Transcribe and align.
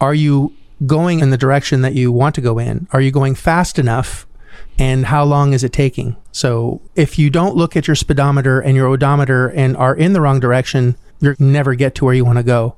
are 0.00 0.14
you 0.14 0.54
going 0.86 1.20
in 1.20 1.30
the 1.30 1.36
direction 1.36 1.82
that 1.82 1.94
you 1.94 2.12
want 2.12 2.34
to 2.36 2.40
go 2.40 2.58
in? 2.58 2.86
Are 2.92 3.00
you 3.00 3.10
going 3.10 3.34
fast 3.34 3.78
enough? 3.78 4.26
And 4.78 5.06
how 5.06 5.24
long 5.24 5.52
is 5.52 5.64
it 5.64 5.72
taking? 5.72 6.16
So 6.30 6.80
if 6.94 7.18
you 7.18 7.30
don't 7.30 7.56
look 7.56 7.76
at 7.76 7.88
your 7.88 7.96
speedometer 7.96 8.60
and 8.60 8.76
your 8.76 8.86
odometer 8.86 9.48
and 9.48 9.76
are 9.76 9.96
in 9.96 10.12
the 10.12 10.20
wrong 10.20 10.38
direction, 10.38 10.96
you'll 11.18 11.34
never 11.40 11.74
get 11.74 11.96
to 11.96 12.04
where 12.04 12.14
you 12.14 12.24
want 12.24 12.38
to 12.38 12.44
go. 12.44 12.76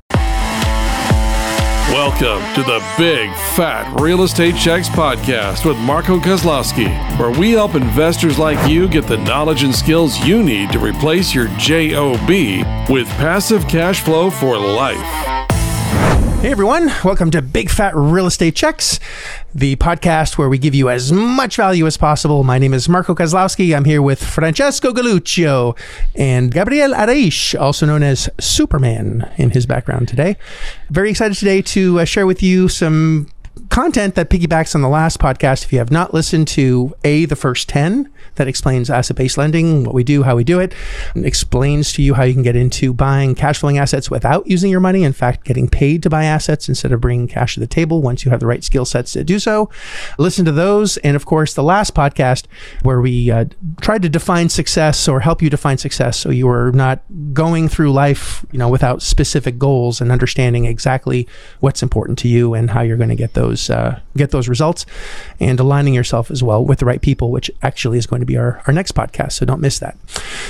Welcome 1.91 2.41
to 2.55 2.63
the 2.63 2.83
Big 2.97 3.29
Fat 3.53 3.99
Real 3.99 4.23
Estate 4.23 4.55
Checks 4.55 4.89
podcast 4.89 5.65
with 5.65 5.77
Marco 5.77 6.17
Kozlowski, 6.19 6.87
where 7.19 7.37
we 7.37 7.51
help 7.51 7.75
investors 7.75 8.39
like 8.39 8.69
you 8.69 8.87
get 8.87 9.05
the 9.05 9.17
knowledge 9.17 9.63
and 9.63 9.75
skills 9.75 10.17
you 10.25 10.41
need 10.41 10.71
to 10.71 10.79
replace 10.79 11.35
your 11.35 11.49
JOB 11.59 12.29
with 12.89 13.07
passive 13.17 13.67
cash 13.67 14.01
flow 14.01 14.31
for 14.31 14.57
life. 14.57 15.51
Hey 16.41 16.49
everyone, 16.49 16.91
welcome 17.03 17.29
to 17.31 17.41
Big 17.43 17.69
Fat 17.69 17.95
Real 17.95 18.25
Estate 18.25 18.55
Checks, 18.55 18.99
the 19.53 19.75
podcast 19.75 20.39
where 20.39 20.49
we 20.49 20.57
give 20.57 20.73
you 20.73 20.89
as 20.89 21.11
much 21.11 21.55
value 21.55 21.85
as 21.85 21.97
possible. 21.97 22.43
My 22.43 22.57
name 22.57 22.73
is 22.73 22.89
Marco 22.89 23.13
Kozlowski. 23.13 23.77
I'm 23.77 23.85
here 23.85 24.01
with 24.01 24.23
Francesco 24.23 24.91
Galluccio 24.91 25.77
and 26.15 26.51
Gabriel 26.51 26.93
Araish, 26.93 27.53
also 27.61 27.85
known 27.85 28.01
as 28.01 28.27
Superman 28.39 29.31
in 29.37 29.51
his 29.51 29.67
background 29.67 30.07
today. 30.07 30.35
Very 30.89 31.11
excited 31.11 31.37
today 31.37 31.61
to 31.61 31.99
uh, 31.99 32.05
share 32.05 32.25
with 32.25 32.41
you 32.41 32.67
some 32.69 33.27
content 33.71 34.15
that 34.15 34.29
piggybacks 34.29 34.75
on 34.75 34.81
the 34.81 34.89
last 34.89 35.17
podcast. 35.17 35.63
If 35.63 35.71
you 35.71 35.79
have 35.79 35.91
not 35.91 36.13
listened 36.13 36.49
to 36.49 36.93
A, 37.05 37.23
the 37.23 37.37
first 37.37 37.69
10, 37.69 38.11
that 38.35 38.47
explains 38.47 38.89
asset 38.89 39.15
based 39.15 39.37
lending, 39.37 39.85
what 39.85 39.95
we 39.95 40.03
do, 40.03 40.23
how 40.23 40.35
we 40.35 40.43
do 40.43 40.59
it, 40.59 40.75
explains 41.15 41.93
to 41.93 42.01
you 42.01 42.13
how 42.13 42.23
you 42.23 42.33
can 42.33 42.43
get 42.43 42.55
into 42.55 42.93
buying 42.93 43.33
cash 43.33 43.59
flowing 43.59 43.77
assets 43.77 44.11
without 44.11 44.45
using 44.45 44.69
your 44.69 44.81
money. 44.81 45.03
In 45.03 45.13
fact, 45.13 45.45
getting 45.45 45.69
paid 45.69 46.03
to 46.03 46.09
buy 46.09 46.25
assets 46.25 46.67
instead 46.67 46.91
of 46.91 46.99
bringing 46.99 47.29
cash 47.29 47.53
to 47.53 47.61
the 47.61 47.67
table 47.67 48.01
once 48.01 48.25
you 48.25 48.31
have 48.31 48.41
the 48.41 48.45
right 48.45 48.63
skill 48.63 48.83
sets 48.83 49.13
to 49.13 49.23
do 49.23 49.39
so. 49.39 49.69
Listen 50.17 50.43
to 50.43 50.51
those. 50.51 50.97
And 50.97 51.15
of 51.15 51.25
course, 51.25 51.53
the 51.53 51.63
last 51.63 51.95
podcast 51.95 52.47
where 52.83 52.99
we 52.99 53.31
uh, 53.31 53.45
tried 53.79 54.01
to 54.01 54.09
define 54.09 54.49
success 54.49 55.07
or 55.07 55.21
help 55.21 55.41
you 55.41 55.49
define 55.49 55.77
success 55.77 56.19
so 56.19 56.29
you 56.29 56.49
are 56.49 56.73
not 56.73 57.01
going 57.31 57.69
through 57.69 57.93
life, 57.93 58.45
you 58.51 58.59
know, 58.59 58.67
without 58.67 59.01
specific 59.01 59.57
goals 59.57 60.01
and 60.01 60.11
understanding 60.11 60.65
exactly 60.65 61.25
what's 61.61 61.81
important 61.81 62.19
to 62.19 62.27
you 62.27 62.53
and 62.53 62.71
how 62.71 62.81
you're 62.81 62.97
going 62.97 63.09
to 63.09 63.15
get 63.15 63.33
those 63.33 63.60
uh, 63.69 63.99
get 64.17 64.31
those 64.31 64.47
results 64.47 64.85
and 65.39 65.59
aligning 65.59 65.93
yourself 65.93 66.31
as 66.31 66.43
well 66.43 66.63
with 66.63 66.79
the 66.79 66.85
right 66.85 67.01
people, 67.01 67.31
which 67.31 67.51
actually 67.61 67.97
is 67.97 68.05
going 68.05 68.19
to 68.19 68.25
be 68.25 68.37
our, 68.37 68.61
our 68.67 68.73
next 68.73 68.93
podcast. 68.93 69.33
So 69.33 69.45
don't 69.45 69.61
miss 69.61 69.79
that. 69.79 69.97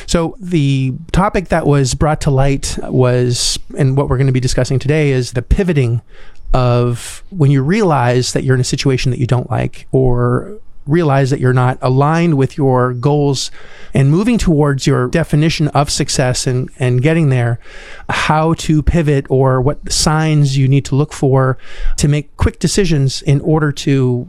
So 0.08 0.36
the 0.40 0.94
topic 1.12 1.50
that 1.50 1.66
was 1.66 1.94
brought 1.94 2.22
to 2.22 2.32
light 2.32 2.78
was, 2.84 3.60
and 3.78 3.98
what 3.98 4.10
we're 4.10 4.18
going 4.18 4.28
to 4.28 4.34
be 4.34 4.40
discussing 4.40 4.80
today 4.80 5.12
is 5.12 5.34
the 5.34 5.42
pivoting 5.42 6.02
of 6.54 7.24
when 7.30 7.52
you 7.52 7.64
realize 7.64 8.34
that 8.34 8.44
you're 8.44 8.56
in 8.56 8.62
a 8.62 8.66
situation 8.66 9.12
that 9.12 9.20
you 9.20 9.28
don't 9.28 9.50
like 9.50 9.88
or 9.92 10.60
realize 10.88 11.30
that 11.30 11.40
you're 11.40 11.54
not 11.54 11.78
aligned 11.82 12.36
with 12.36 12.58
your 12.58 12.94
goals 12.94 13.52
and 13.94 14.10
moving 14.10 14.38
towards 14.38 14.88
your 14.88 15.08
definition 15.08 15.68
of 15.70 15.90
success 15.90 16.48
and, 16.48 16.70
and 16.80 17.02
getting 17.02 17.30
there, 17.30 17.60
how 18.10 18.54
to 18.56 18.82
pivot 18.82 19.26
or 19.30 19.62
what 19.62 19.92
signs 19.92 20.58
you 20.58 20.68
need 20.68 20.86
to 20.86 20.96
look 20.96 21.14
for 21.14 21.58
to 21.98 22.08
make 22.08 22.36
quick 22.38 22.60
decisions 22.60 23.22
in 23.22 23.42
order 23.42 23.72
to 23.72 24.28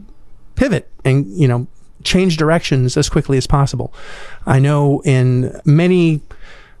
pivot 0.55 0.89
and, 1.03 1.25
you 1.27 1.47
know, 1.47 1.67
change 2.03 2.37
directions 2.37 2.97
as 2.97 3.09
quickly 3.09 3.37
as 3.37 3.47
possible. 3.47 3.93
I 4.45 4.59
know 4.59 5.01
in 5.05 5.59
many 5.65 6.21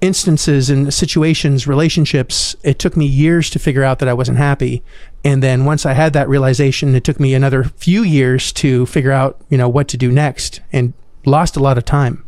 instances 0.03 0.69
and 0.69 0.93
situations, 0.93 1.65
relationships, 1.65 2.57
it 2.61 2.77
took 2.77 2.97
me 2.97 3.05
years 3.05 3.49
to 3.49 3.57
figure 3.57 3.85
out 3.85 3.99
that 3.99 4.09
I 4.09 4.13
wasn't 4.13 4.37
happy. 4.37 4.83
And 5.23 5.41
then 5.41 5.63
once 5.63 5.85
I 5.85 5.93
had 5.93 6.11
that 6.11 6.27
realization, 6.27 6.93
it 6.93 7.05
took 7.05 7.21
me 7.21 7.33
another 7.33 7.63
few 7.63 8.03
years 8.03 8.51
to 8.53 8.85
figure 8.85 9.13
out, 9.13 9.39
you 9.49 9.57
know, 9.57 9.69
what 9.69 9.87
to 9.87 9.97
do 9.97 10.11
next 10.11 10.59
and 10.73 10.93
lost 11.25 11.55
a 11.55 11.61
lot 11.61 11.77
of 11.77 11.85
time. 11.85 12.25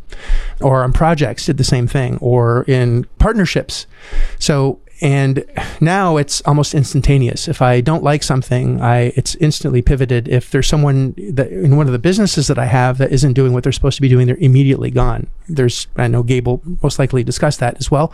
Or 0.62 0.82
on 0.82 0.94
projects 0.94 1.44
did 1.44 1.58
the 1.58 1.64
same 1.64 1.86
thing 1.86 2.16
or 2.22 2.64
in 2.64 3.04
partnerships. 3.18 3.86
So 4.38 4.80
and 5.00 5.44
now 5.80 6.16
it's 6.16 6.40
almost 6.42 6.74
instantaneous. 6.74 7.48
If 7.48 7.60
I 7.60 7.80
don't 7.80 8.02
like 8.02 8.22
something, 8.22 8.80
I 8.80 9.12
it's 9.16 9.34
instantly 9.36 9.82
pivoted. 9.82 10.28
If 10.28 10.50
there's 10.50 10.66
someone 10.66 11.14
that 11.32 11.50
in 11.50 11.76
one 11.76 11.86
of 11.86 11.92
the 11.92 11.98
businesses 11.98 12.46
that 12.46 12.58
I 12.58 12.66
have 12.66 12.98
that 12.98 13.12
isn't 13.12 13.34
doing 13.34 13.52
what 13.52 13.62
they're 13.62 13.72
supposed 13.72 13.96
to 13.96 14.02
be 14.02 14.08
doing, 14.08 14.26
they're 14.26 14.36
immediately 14.36 14.90
gone. 14.90 15.28
There's 15.48 15.86
I 15.96 16.08
know 16.08 16.22
Gabe 16.22 16.46
will 16.46 16.62
most 16.82 16.98
likely 16.98 17.22
discuss 17.22 17.58
that 17.58 17.76
as 17.78 17.90
well, 17.90 18.12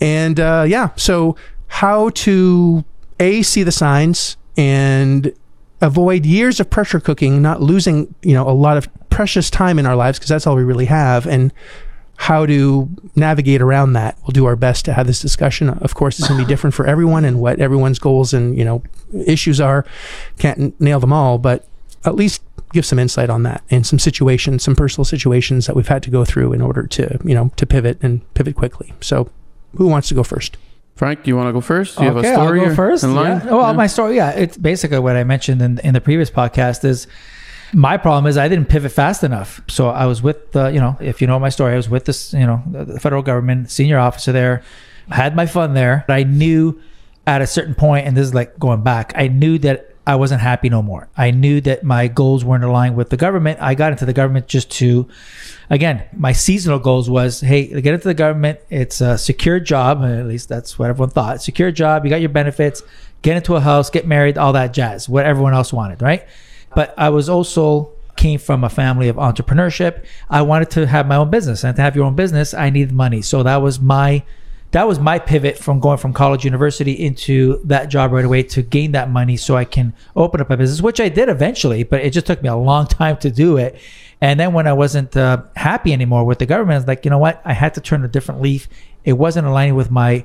and 0.00 0.38
uh, 0.38 0.64
yeah. 0.66 0.90
So 0.96 1.36
how 1.68 2.10
to 2.10 2.84
a 3.18 3.42
see 3.42 3.62
the 3.62 3.72
signs 3.72 4.36
and 4.56 5.32
avoid 5.80 6.26
years 6.26 6.60
of 6.60 6.68
pressure 6.68 7.00
cooking, 7.00 7.40
not 7.40 7.62
losing 7.62 8.14
you 8.22 8.34
know 8.34 8.48
a 8.48 8.52
lot 8.52 8.76
of 8.76 8.88
precious 9.08 9.50
time 9.50 9.78
in 9.78 9.86
our 9.86 9.96
lives 9.96 10.18
because 10.18 10.28
that's 10.28 10.46
all 10.46 10.56
we 10.56 10.62
really 10.62 10.86
have, 10.86 11.26
and 11.26 11.52
how 12.22 12.46
to 12.46 12.88
navigate 13.16 13.60
around 13.60 13.94
that. 13.94 14.16
We'll 14.22 14.30
do 14.30 14.44
our 14.46 14.54
best 14.54 14.84
to 14.84 14.92
have 14.92 15.08
this 15.08 15.20
discussion. 15.20 15.68
Of 15.68 15.94
course, 15.96 16.20
it's 16.20 16.28
going 16.28 16.38
to 16.38 16.46
be 16.46 16.48
different 16.54 16.72
for 16.72 16.86
everyone 16.86 17.24
and 17.24 17.40
what 17.40 17.58
everyone's 17.58 17.98
goals 17.98 18.32
and 18.32 18.56
you 18.56 18.64
know 18.64 18.80
issues 19.26 19.60
are. 19.60 19.84
Can't 20.38 20.58
n- 20.58 20.72
nail 20.78 21.00
them 21.00 21.12
all, 21.12 21.38
but 21.38 21.66
at 22.04 22.14
least 22.14 22.40
give 22.72 22.86
some 22.86 23.00
insight 23.00 23.28
on 23.28 23.42
that 23.42 23.62
and 23.70 23.84
some 23.84 23.98
situations, 23.98 24.62
some 24.62 24.76
personal 24.76 25.04
situations 25.04 25.66
that 25.66 25.74
we've 25.74 25.88
had 25.88 26.00
to 26.04 26.10
go 26.10 26.24
through 26.24 26.52
in 26.52 26.60
order 26.62 26.86
to 26.86 27.18
you 27.24 27.34
know 27.34 27.50
to 27.56 27.66
pivot 27.66 27.98
and 28.02 28.20
pivot 28.34 28.54
quickly. 28.54 28.92
So, 29.00 29.28
who 29.76 29.88
wants 29.88 30.06
to 30.08 30.14
go 30.14 30.22
first? 30.22 30.56
Frank, 30.94 31.24
do 31.24 31.28
you 31.30 31.36
want 31.36 31.48
to 31.48 31.52
go 31.52 31.60
first? 31.60 31.98
Do 31.98 32.04
you 32.04 32.10
okay, 32.10 32.28
have 32.28 32.38
a 32.38 32.42
story 32.44 32.60
I'll 32.60 32.68
go 32.68 32.74
first. 32.76 33.02
in 33.02 33.16
line? 33.16 33.40
Yeah. 33.44 33.50
Well, 33.50 33.70
Yeah. 33.70 33.72
my 33.72 33.88
story, 33.88 34.14
yeah, 34.14 34.30
it's 34.30 34.56
basically 34.56 35.00
what 35.00 35.16
I 35.16 35.24
mentioned 35.24 35.60
in, 35.60 35.78
in 35.80 35.94
the 35.94 36.00
previous 36.00 36.30
podcast 36.30 36.84
is 36.84 37.08
my 37.72 37.96
problem 37.96 38.26
is 38.26 38.36
I 38.36 38.48
didn't 38.48 38.68
pivot 38.68 38.92
fast 38.92 39.24
enough. 39.24 39.60
So 39.68 39.88
I 39.88 40.06
was 40.06 40.22
with 40.22 40.52
the, 40.52 40.68
you 40.68 40.80
know, 40.80 40.96
if 41.00 41.20
you 41.20 41.26
know 41.26 41.38
my 41.38 41.48
story, 41.48 41.72
I 41.72 41.76
was 41.76 41.88
with 41.88 42.04
this, 42.04 42.32
you 42.32 42.46
know, 42.46 42.62
the 42.70 43.00
federal 43.00 43.22
government 43.22 43.70
senior 43.70 43.98
officer 43.98 44.32
there, 44.32 44.62
had 45.08 45.34
my 45.34 45.46
fun 45.46 45.74
there. 45.74 46.04
But 46.06 46.14
I 46.14 46.22
knew 46.24 46.80
at 47.26 47.42
a 47.42 47.46
certain 47.46 47.74
point, 47.74 48.06
and 48.06 48.16
this 48.16 48.26
is 48.26 48.34
like 48.34 48.58
going 48.58 48.82
back, 48.82 49.12
I 49.16 49.28
knew 49.28 49.58
that 49.58 49.94
I 50.06 50.16
wasn't 50.16 50.40
happy 50.40 50.68
no 50.68 50.82
more. 50.82 51.08
I 51.16 51.30
knew 51.30 51.60
that 51.60 51.84
my 51.84 52.08
goals 52.08 52.44
weren't 52.44 52.64
aligned 52.64 52.96
with 52.96 53.10
the 53.10 53.16
government. 53.16 53.60
I 53.62 53.74
got 53.74 53.92
into 53.92 54.04
the 54.04 54.12
government 54.12 54.48
just 54.48 54.70
to, 54.72 55.08
again, 55.70 56.04
my 56.12 56.32
seasonal 56.32 56.80
goals 56.80 57.08
was, 57.08 57.40
hey, 57.40 57.68
get 57.80 57.94
into 57.94 58.08
the 58.08 58.14
government. 58.14 58.58
It's 58.68 59.00
a 59.00 59.16
secure 59.16 59.60
job. 59.60 60.02
Uh, 60.02 60.06
at 60.06 60.26
least 60.26 60.48
that's 60.48 60.76
what 60.76 60.90
everyone 60.90 61.10
thought. 61.10 61.40
Secure 61.40 61.70
job. 61.70 62.04
You 62.04 62.10
got 62.10 62.20
your 62.20 62.30
benefits. 62.30 62.82
Get 63.22 63.36
into 63.36 63.54
a 63.54 63.60
house. 63.60 63.90
Get 63.90 64.04
married. 64.04 64.36
All 64.36 64.52
that 64.54 64.74
jazz. 64.74 65.08
What 65.08 65.24
everyone 65.24 65.54
else 65.54 65.72
wanted, 65.72 66.02
right? 66.02 66.26
But 66.74 66.94
I 66.98 67.08
was 67.10 67.28
also 67.28 67.92
came 68.16 68.38
from 68.38 68.62
a 68.62 68.68
family 68.68 69.08
of 69.08 69.16
entrepreneurship. 69.16 70.04
I 70.30 70.42
wanted 70.42 70.70
to 70.70 70.86
have 70.86 71.06
my 71.06 71.16
own 71.16 71.30
business, 71.30 71.64
and 71.64 71.74
to 71.76 71.82
have 71.82 71.96
your 71.96 72.04
own 72.04 72.14
business, 72.14 72.54
I 72.54 72.70
needed 72.70 72.92
money. 72.92 73.22
So 73.22 73.42
that 73.42 73.56
was 73.56 73.80
my 73.80 74.22
that 74.72 74.88
was 74.88 74.98
my 74.98 75.18
pivot 75.18 75.58
from 75.58 75.80
going 75.80 75.98
from 75.98 76.14
college 76.14 76.46
university 76.46 76.92
into 76.92 77.60
that 77.64 77.90
job 77.90 78.10
right 78.10 78.24
away 78.24 78.42
to 78.42 78.62
gain 78.62 78.92
that 78.92 79.10
money 79.10 79.36
so 79.36 79.54
I 79.54 79.66
can 79.66 79.92
open 80.16 80.40
up 80.40 80.50
a 80.50 80.56
business, 80.56 80.80
which 80.80 80.98
I 80.98 81.10
did 81.10 81.28
eventually, 81.28 81.82
but 81.82 82.00
it 82.00 82.10
just 82.10 82.26
took 82.26 82.42
me 82.42 82.48
a 82.48 82.56
long 82.56 82.86
time 83.00 83.18
to 83.18 83.30
do 83.30 83.58
it. 83.58 83.78
And 84.22 84.40
then 84.40 84.54
when 84.54 84.66
I 84.66 84.72
wasn't 84.72 85.14
uh, 85.14 85.42
happy 85.56 85.92
anymore 85.92 86.24
with 86.24 86.38
the 86.38 86.46
government, 86.46 86.76
I 86.76 86.78
was 86.78 86.86
like, 86.86 87.04
you 87.04 87.10
know 87.10 87.18
what? 87.18 87.42
I 87.44 87.52
had 87.52 87.74
to 87.74 87.82
turn 87.82 88.02
a 88.02 88.08
different 88.08 88.40
leaf. 88.40 88.66
It 89.04 89.14
wasn't 89.14 89.46
aligning 89.46 89.74
with 89.74 89.90
my 89.90 90.24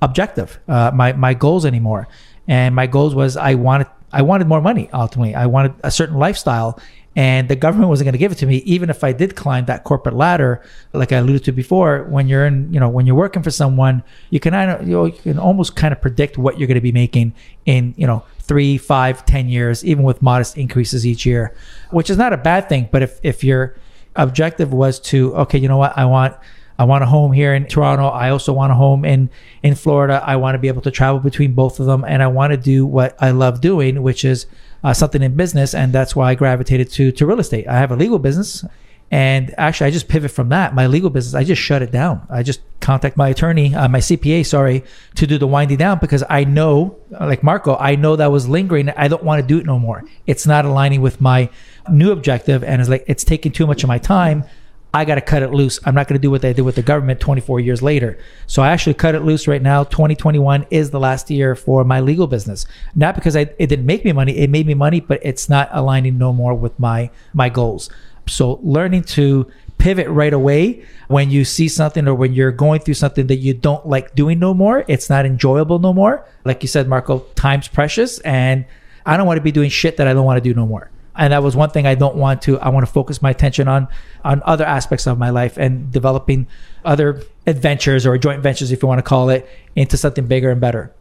objective, 0.00 0.60
uh, 0.68 0.92
my 0.94 1.12
my 1.14 1.34
goals 1.34 1.66
anymore. 1.66 2.06
And 2.46 2.74
my 2.74 2.86
goals 2.86 3.16
was 3.16 3.36
I 3.36 3.54
wanted 3.54 3.88
I 4.12 4.22
wanted 4.22 4.46
more 4.46 4.60
money. 4.60 4.88
Ultimately, 4.92 5.34
I 5.34 5.46
wanted 5.46 5.74
a 5.82 5.90
certain 5.90 6.16
lifestyle, 6.16 6.80
and 7.16 7.48
the 7.48 7.56
government 7.56 7.88
wasn't 7.88 8.06
going 8.06 8.12
to 8.12 8.18
give 8.18 8.32
it 8.32 8.36
to 8.36 8.46
me, 8.46 8.56
even 8.58 8.90
if 8.90 9.02
I 9.02 9.12
did 9.12 9.34
climb 9.36 9.64
that 9.66 9.84
corporate 9.84 10.14
ladder, 10.14 10.62
like 10.92 11.12
I 11.12 11.16
alluded 11.16 11.44
to 11.44 11.52
before. 11.52 12.04
When 12.04 12.28
you're 12.28 12.46
in, 12.46 12.72
you 12.72 12.80
know, 12.80 12.88
when 12.88 13.06
you're 13.06 13.16
working 13.16 13.42
for 13.42 13.50
someone, 13.50 14.02
you 14.30 14.40
can, 14.40 14.54
you 14.86 14.92
know, 14.92 15.04
you 15.06 15.12
can 15.12 15.38
almost 15.38 15.76
kind 15.76 15.92
of 15.92 16.00
predict 16.00 16.38
what 16.38 16.58
you're 16.58 16.68
going 16.68 16.76
to 16.76 16.80
be 16.80 16.92
making 16.92 17.34
in, 17.66 17.94
you 17.96 18.06
know, 18.06 18.24
three, 18.40 18.78
five, 18.78 19.26
ten 19.26 19.48
years, 19.48 19.84
even 19.84 20.04
with 20.04 20.22
modest 20.22 20.56
increases 20.56 21.06
each 21.06 21.26
year, 21.26 21.54
which 21.90 22.08
is 22.08 22.16
not 22.16 22.32
a 22.32 22.38
bad 22.38 22.68
thing. 22.68 22.88
But 22.90 23.02
if 23.02 23.20
if 23.22 23.44
your 23.44 23.76
objective 24.16 24.72
was 24.72 24.98
to, 25.00 25.34
okay, 25.36 25.58
you 25.58 25.68
know 25.68 25.76
what, 25.76 25.96
I 25.98 26.04
want 26.04 26.34
I 26.78 26.84
want 26.84 27.02
a 27.02 27.06
home 27.06 27.32
here 27.32 27.54
in 27.54 27.66
Toronto. 27.66 28.08
I 28.08 28.30
also 28.30 28.52
want 28.52 28.70
a 28.72 28.74
home 28.76 29.04
in 29.04 29.30
in 29.62 29.74
Florida. 29.74 30.22
I 30.24 30.36
want 30.36 30.54
to 30.54 30.58
be 30.58 30.68
able 30.68 30.82
to 30.82 30.90
travel 30.90 31.20
between 31.20 31.52
both 31.52 31.80
of 31.80 31.86
them, 31.86 32.04
and 32.06 32.22
I 32.22 32.28
want 32.28 32.52
to 32.52 32.56
do 32.56 32.86
what 32.86 33.16
I 33.20 33.30
love 33.30 33.60
doing, 33.60 34.02
which 34.02 34.24
is 34.24 34.46
uh, 34.84 34.92
something 34.92 35.22
in 35.22 35.34
business, 35.34 35.74
and 35.74 35.92
that's 35.92 36.14
why 36.14 36.30
I 36.30 36.34
gravitated 36.34 36.90
to 36.92 37.10
to 37.12 37.26
real 37.26 37.40
estate. 37.40 37.66
I 37.66 37.78
have 37.78 37.90
a 37.90 37.96
legal 37.96 38.18
business, 38.20 38.64
and 39.10 39.54
actually, 39.58 39.88
I 39.88 39.90
just 39.90 40.08
pivot 40.08 40.30
from 40.30 40.50
that. 40.50 40.74
My 40.74 40.86
legal 40.86 41.10
business, 41.10 41.34
I 41.34 41.42
just 41.42 41.60
shut 41.60 41.82
it 41.82 41.90
down. 41.90 42.26
I 42.30 42.42
just 42.42 42.60
contact 42.80 43.16
my 43.16 43.28
attorney, 43.28 43.74
uh, 43.74 43.88
my 43.88 43.98
CPA, 43.98 44.46
sorry, 44.46 44.84
to 45.16 45.26
do 45.26 45.36
the 45.36 45.46
winding 45.46 45.78
down 45.78 45.98
because 45.98 46.22
I 46.28 46.44
know, 46.44 46.96
like 47.20 47.42
Marco, 47.42 47.76
I 47.76 47.96
know 47.96 48.16
that 48.16 48.30
was 48.30 48.48
lingering. 48.48 48.90
I 48.90 49.08
don't 49.08 49.24
want 49.24 49.40
to 49.40 49.46
do 49.46 49.58
it 49.58 49.66
no 49.66 49.78
more. 49.78 50.04
It's 50.26 50.46
not 50.46 50.64
aligning 50.64 51.00
with 51.00 51.20
my 51.20 51.50
new 51.90 52.12
objective, 52.12 52.62
and 52.62 52.80
it's 52.80 52.88
like 52.88 53.04
it's 53.06 53.24
taking 53.24 53.50
too 53.50 53.66
much 53.66 53.82
of 53.82 53.88
my 53.88 53.98
time. 53.98 54.44
I 54.92 55.04
got 55.04 55.16
to 55.16 55.20
cut 55.20 55.42
it 55.42 55.50
loose. 55.52 55.78
I'm 55.84 55.94
not 55.94 56.08
going 56.08 56.18
to 56.18 56.22
do 56.22 56.30
what 56.30 56.40
they 56.40 56.52
did 56.54 56.62
with 56.62 56.76
the 56.76 56.82
government 56.82 57.20
24 57.20 57.60
years 57.60 57.82
later. 57.82 58.18
So 58.46 58.62
I 58.62 58.70
actually 58.70 58.94
cut 58.94 59.14
it 59.14 59.20
loose 59.20 59.46
right 59.46 59.60
now. 59.60 59.84
2021 59.84 60.66
is 60.70 60.90
the 60.90 60.98
last 60.98 61.30
year 61.30 61.54
for 61.54 61.84
my 61.84 62.00
legal 62.00 62.26
business. 62.26 62.66
Not 62.94 63.14
because 63.14 63.36
I, 63.36 63.50
it 63.58 63.66
didn't 63.66 63.84
make 63.84 64.04
me 64.04 64.12
money. 64.12 64.38
It 64.38 64.48
made 64.48 64.66
me 64.66 64.74
money, 64.74 65.00
but 65.00 65.20
it's 65.22 65.48
not 65.48 65.68
aligning 65.72 66.16
no 66.16 66.32
more 66.32 66.54
with 66.54 66.78
my 66.78 67.10
my 67.34 67.50
goals. 67.50 67.90
So 68.26 68.60
learning 68.62 69.04
to 69.04 69.50
pivot 69.76 70.08
right 70.08 70.32
away 70.32 70.84
when 71.08 71.30
you 71.30 71.44
see 71.44 71.68
something 71.68 72.08
or 72.08 72.14
when 72.14 72.32
you're 72.32 72.50
going 72.50 72.80
through 72.80 72.94
something 72.94 73.26
that 73.26 73.36
you 73.36 73.54
don't 73.54 73.86
like 73.86 74.14
doing 74.14 74.38
no 74.38 74.54
more. 74.54 74.84
It's 74.88 75.10
not 75.10 75.26
enjoyable 75.26 75.78
no 75.78 75.92
more. 75.92 76.26
Like 76.44 76.62
you 76.62 76.68
said, 76.68 76.88
Marco, 76.88 77.20
time's 77.34 77.68
precious, 77.68 78.20
and 78.20 78.64
I 79.04 79.16
don't 79.18 79.26
want 79.26 79.36
to 79.36 79.42
be 79.42 79.52
doing 79.52 79.70
shit 79.70 79.98
that 79.98 80.08
I 80.08 80.14
don't 80.14 80.24
want 80.24 80.42
to 80.42 80.48
do 80.48 80.54
no 80.54 80.66
more 80.66 80.90
and 81.18 81.32
that 81.32 81.42
was 81.42 81.56
one 81.56 81.70
thing 81.70 81.86
I 81.86 81.96
don't 81.96 82.14
want 82.14 82.42
to. 82.42 82.58
I 82.60 82.68
want 82.68 82.86
to 82.86 82.92
focus 82.92 83.20
my 83.20 83.30
attention 83.30 83.68
on 83.68 83.88
on 84.24 84.40
other 84.46 84.64
aspects 84.64 85.06
of 85.06 85.18
my 85.18 85.30
life 85.30 85.58
and 85.58 85.90
developing 85.90 86.46
other 86.84 87.22
adventures 87.46 88.06
or 88.06 88.16
joint 88.16 88.42
ventures, 88.42 88.70
if 88.70 88.80
you 88.80 88.88
want 88.88 89.00
to 89.00 89.02
call 89.02 89.28
it, 89.28 89.46
into 89.74 89.96
something 89.96 90.26
bigger 90.26 90.50
and 90.50 90.60
better. 90.60 90.94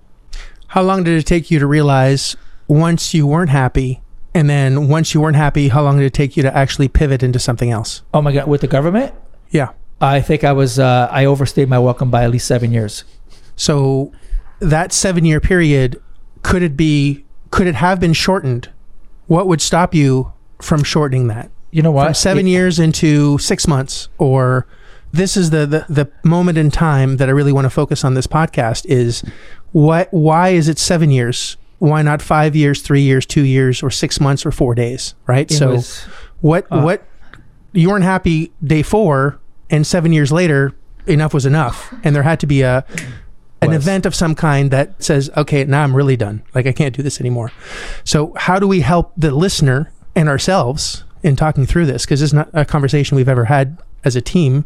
How 0.67 0.81
long 0.81 1.03
did 1.03 1.17
it 1.17 1.25
take 1.25 1.49
you 1.49 1.59
to 1.59 1.67
realize 1.67 2.35
once 2.67 3.13
you 3.13 3.25
weren't 3.25 3.51
happy, 3.51 4.01
and 4.33 4.49
then 4.49 4.89
once 4.89 5.13
you 5.13 5.21
weren't 5.21 5.37
happy, 5.37 5.69
how 5.69 5.83
long 5.83 5.97
did 5.97 6.05
it 6.05 6.13
take 6.13 6.35
you 6.35 6.43
to 6.43 6.53
actually 6.53 6.87
pivot 6.87 7.23
into 7.23 7.39
something 7.39 7.71
else? 7.71 8.01
Oh 8.13 8.21
my 8.21 8.33
god, 8.33 8.47
with 8.47 8.61
the 8.61 8.67
government? 8.67 9.13
Yeah, 9.51 9.69
I 10.01 10.19
think 10.19 10.43
I 10.43 10.51
was 10.51 10.79
uh, 10.79 11.07
I 11.11 11.25
overstayed 11.25 11.69
my 11.69 11.79
welcome 11.79 12.09
by 12.09 12.23
at 12.23 12.31
least 12.31 12.47
seven 12.47 12.71
years. 12.71 13.03
So 13.55 14.11
that 14.59 14.91
seven 14.91 15.25
year 15.25 15.39
period 15.39 16.01
could 16.41 16.63
it 16.63 16.75
be 16.75 17.23
could 17.51 17.67
it 17.67 17.75
have 17.75 17.99
been 17.99 18.13
shortened 18.13 18.69
what 19.27 19.47
would 19.47 19.61
stop 19.61 19.93
you 19.93 20.31
from 20.61 20.83
shortening 20.83 21.27
that? 21.27 21.51
You 21.71 21.81
know 21.81 21.89
From 21.89 21.95
what? 22.07 22.17
seven 22.17 22.47
It- 22.47 22.51
years 22.51 22.79
into 22.79 23.37
six 23.37 23.67
months, 23.67 24.09
or 24.17 24.65
this 25.11 25.37
is 25.37 25.49
the, 25.51 25.65
the 25.65 25.85
the 25.89 26.09
moment 26.23 26.57
in 26.57 26.71
time 26.71 27.17
that 27.17 27.29
I 27.29 27.31
really 27.31 27.51
want 27.51 27.65
to 27.65 27.69
focus 27.69 28.03
on 28.03 28.13
this 28.13 28.27
podcast 28.27 28.85
is 28.87 29.23
what 29.71 30.07
why 30.11 30.49
is 30.49 30.67
it 30.67 30.79
seven 30.79 31.11
years? 31.11 31.57
Why 31.79 32.01
not 32.01 32.21
five 32.21 32.55
years, 32.55 32.81
three 32.81 33.01
years, 33.01 33.25
two 33.25 33.43
years, 33.43 33.83
or 33.83 33.91
six 33.91 34.19
months, 34.19 34.45
or 34.45 34.51
four 34.51 34.73
days? 34.75 35.13
Right. 35.27 35.51
so 35.51 35.71
was- 35.73 35.99
what 36.41 36.65
uh, 36.71 36.81
what 36.81 37.03
you 37.73 37.89
weren't 37.89 38.03
happy 38.05 38.51
day 38.63 38.81
four, 38.81 39.39
and 39.69 39.85
seven 39.85 40.11
years 40.13 40.31
later, 40.31 40.73
enough 41.05 41.33
was 41.33 41.45
enough, 41.45 41.93
and 42.03 42.15
there 42.15 42.23
had 42.23 42.39
to 42.39 42.47
be 42.47 42.61
a 42.61 42.83
an 43.61 43.69
Was. 43.69 43.83
event 43.83 44.05
of 44.05 44.13
some 44.13 44.35
kind 44.35 44.71
that 44.71 45.01
says, 45.03 45.29
okay, 45.35 45.63
now 45.63 45.83
I'm 45.83 45.95
really 45.95 46.17
done. 46.17 46.43
Like 46.53 46.67
I 46.67 46.71
can't 46.71 46.95
do 46.95 47.01
this 47.01 47.19
anymore. 47.19 47.51
So 48.03 48.33
how 48.37 48.59
do 48.59 48.67
we 48.67 48.81
help 48.81 49.13
the 49.17 49.31
listener 49.31 49.91
and 50.15 50.29
ourselves 50.29 51.03
in 51.23 51.35
talking 51.35 51.65
through 51.65 51.87
this? 51.87 52.05
Because 52.05 52.21
it's 52.21 52.33
not 52.33 52.49
a 52.53 52.65
conversation 52.65 53.15
we've 53.15 53.29
ever 53.29 53.45
had 53.45 53.77
as 54.03 54.15
a 54.15 54.21
team. 54.21 54.65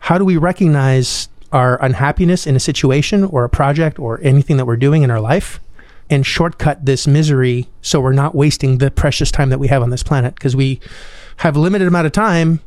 How 0.00 0.18
do 0.18 0.24
we 0.24 0.36
recognize 0.36 1.28
our 1.50 1.82
unhappiness 1.82 2.46
in 2.46 2.54
a 2.54 2.60
situation 2.60 3.24
or 3.24 3.44
a 3.44 3.48
project 3.48 3.98
or 3.98 4.20
anything 4.22 4.56
that 4.58 4.66
we're 4.66 4.76
doing 4.76 5.02
in 5.02 5.10
our 5.10 5.20
life? 5.20 5.60
And 6.10 6.24
shortcut 6.24 6.86
this 6.86 7.06
misery 7.06 7.68
so 7.82 8.00
we're 8.00 8.14
not 8.14 8.34
wasting 8.34 8.78
the 8.78 8.90
precious 8.90 9.30
time 9.30 9.50
that 9.50 9.58
we 9.58 9.68
have 9.68 9.82
on 9.82 9.90
this 9.90 10.02
planet 10.02 10.34
because 10.34 10.56
we 10.56 10.80
have 11.38 11.54
a 11.54 11.60
limited 11.60 11.86
amount 11.86 12.06
of 12.06 12.12
time 12.12 12.60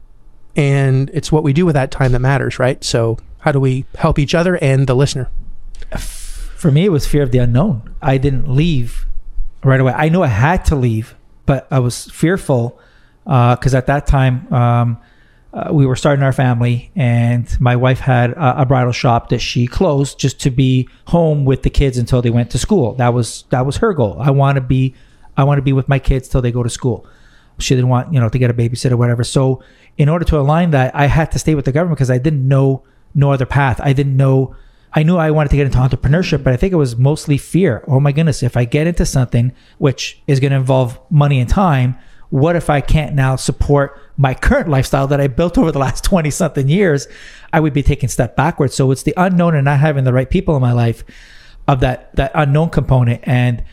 and 0.55 1.09
it's 1.13 1.31
what 1.31 1.43
we 1.43 1.53
do 1.53 1.65
with 1.65 1.75
that 1.75 1.91
time 1.91 2.11
that 2.11 2.19
matters, 2.19 2.59
right? 2.59 2.83
So, 2.83 3.17
how 3.39 3.51
do 3.51 3.59
we 3.59 3.85
help 3.97 4.19
each 4.19 4.35
other 4.35 4.57
and 4.57 4.85
the 4.85 4.95
listener? 4.95 5.29
For 5.99 6.71
me, 6.71 6.85
it 6.85 6.89
was 6.89 7.07
fear 7.07 7.23
of 7.23 7.31
the 7.31 7.39
unknown. 7.39 7.95
I 8.01 8.17
didn't 8.17 8.47
leave 8.47 9.05
right 9.63 9.79
away. 9.79 9.93
I 9.93 10.09
knew 10.09 10.21
I 10.21 10.27
had 10.27 10.65
to 10.65 10.75
leave, 10.75 11.15
but 11.45 11.67
I 11.71 11.79
was 11.79 12.05
fearful 12.05 12.79
because 13.23 13.73
at 13.73 13.87
that 13.87 14.07
time 14.07 14.51
um, 14.53 14.97
uh, 15.53 15.69
we 15.71 15.85
were 15.85 15.95
starting 15.95 16.23
our 16.23 16.31
family, 16.31 16.91
and 16.95 17.59
my 17.59 17.75
wife 17.75 17.99
had 17.99 18.31
a, 18.31 18.61
a 18.61 18.65
bridal 18.65 18.93
shop 18.93 19.29
that 19.29 19.39
she 19.39 19.67
closed 19.67 20.19
just 20.19 20.39
to 20.41 20.49
be 20.49 20.87
home 21.07 21.45
with 21.45 21.63
the 21.63 21.69
kids 21.69 21.97
until 21.97 22.21
they 22.21 22.29
went 22.29 22.49
to 22.51 22.57
school. 22.57 22.93
That 22.95 23.13
was 23.13 23.43
that 23.49 23.65
was 23.65 23.77
her 23.77 23.93
goal. 23.93 24.17
I 24.19 24.31
want 24.31 24.55
to 24.55 24.61
be 24.61 24.95
I 25.35 25.43
want 25.43 25.57
to 25.57 25.61
be 25.61 25.73
with 25.73 25.89
my 25.89 25.99
kids 25.99 26.27
till 26.29 26.41
they 26.41 26.51
go 26.51 26.63
to 26.63 26.69
school. 26.69 27.05
She 27.59 27.75
didn't 27.75 27.89
want 27.89 28.13
you 28.13 28.19
know 28.19 28.29
to 28.29 28.39
get 28.39 28.49
a 28.49 28.53
babysitter 28.53 28.93
or 28.93 28.97
whatever. 28.97 29.23
So 29.23 29.61
in 29.97 30.07
order 30.09 30.25
to 30.25 30.39
align 30.39 30.71
that, 30.71 30.95
I 30.95 31.07
had 31.07 31.31
to 31.33 31.39
stay 31.39 31.53
with 31.53 31.65
the 31.65 31.71
government 31.71 31.97
because 31.97 32.11
I 32.11 32.17
didn't 32.17 32.47
know 32.47 32.83
no 33.13 33.31
other 33.31 33.45
path. 33.45 33.79
I 33.83 33.93
didn't 33.93 34.15
know. 34.15 34.55
I 34.93 35.03
knew 35.03 35.17
I 35.17 35.31
wanted 35.31 35.49
to 35.49 35.55
get 35.55 35.65
into 35.65 35.77
entrepreneurship, 35.77 36.43
but 36.43 36.53
I 36.53 36.57
think 36.57 36.73
it 36.73 36.77
was 36.77 36.97
mostly 36.97 37.37
fear. 37.37 37.83
Oh 37.87 37.99
my 37.99 38.11
goodness, 38.11 38.43
if 38.43 38.57
I 38.57 38.65
get 38.65 38.87
into 38.87 39.05
something 39.05 39.53
which 39.77 40.21
is 40.27 40.39
going 40.39 40.51
to 40.51 40.57
involve 40.57 40.99
money 41.09 41.39
and 41.39 41.49
time, 41.49 41.97
what 42.29 42.55
if 42.55 42.69
I 42.69 42.81
can't 42.81 43.13
now 43.13 43.35
support 43.35 43.99
my 44.17 44.33
current 44.33 44.69
lifestyle 44.69 45.07
that 45.07 45.21
I 45.21 45.27
built 45.27 45.57
over 45.57 45.71
the 45.71 45.79
last 45.79 46.03
20 46.05 46.29
something 46.31 46.67
years? 46.67 47.07
I 47.53 47.59
would 47.59 47.73
be 47.73 47.83
taking 47.83 48.07
a 48.07 48.09
step 48.09 48.35
backwards. 48.35 48.75
So 48.75 48.91
it's 48.91 49.03
the 49.03 49.13
unknown 49.17 49.55
and 49.55 49.65
not 49.65 49.79
having 49.79 50.03
the 50.03 50.13
right 50.13 50.29
people 50.29 50.55
in 50.55 50.61
my 50.61 50.73
life 50.73 51.03
of 51.67 51.79
that, 51.81 52.13
that 52.15 52.31
unknown 52.33 52.69
component. 52.69 53.21
And 53.23 53.63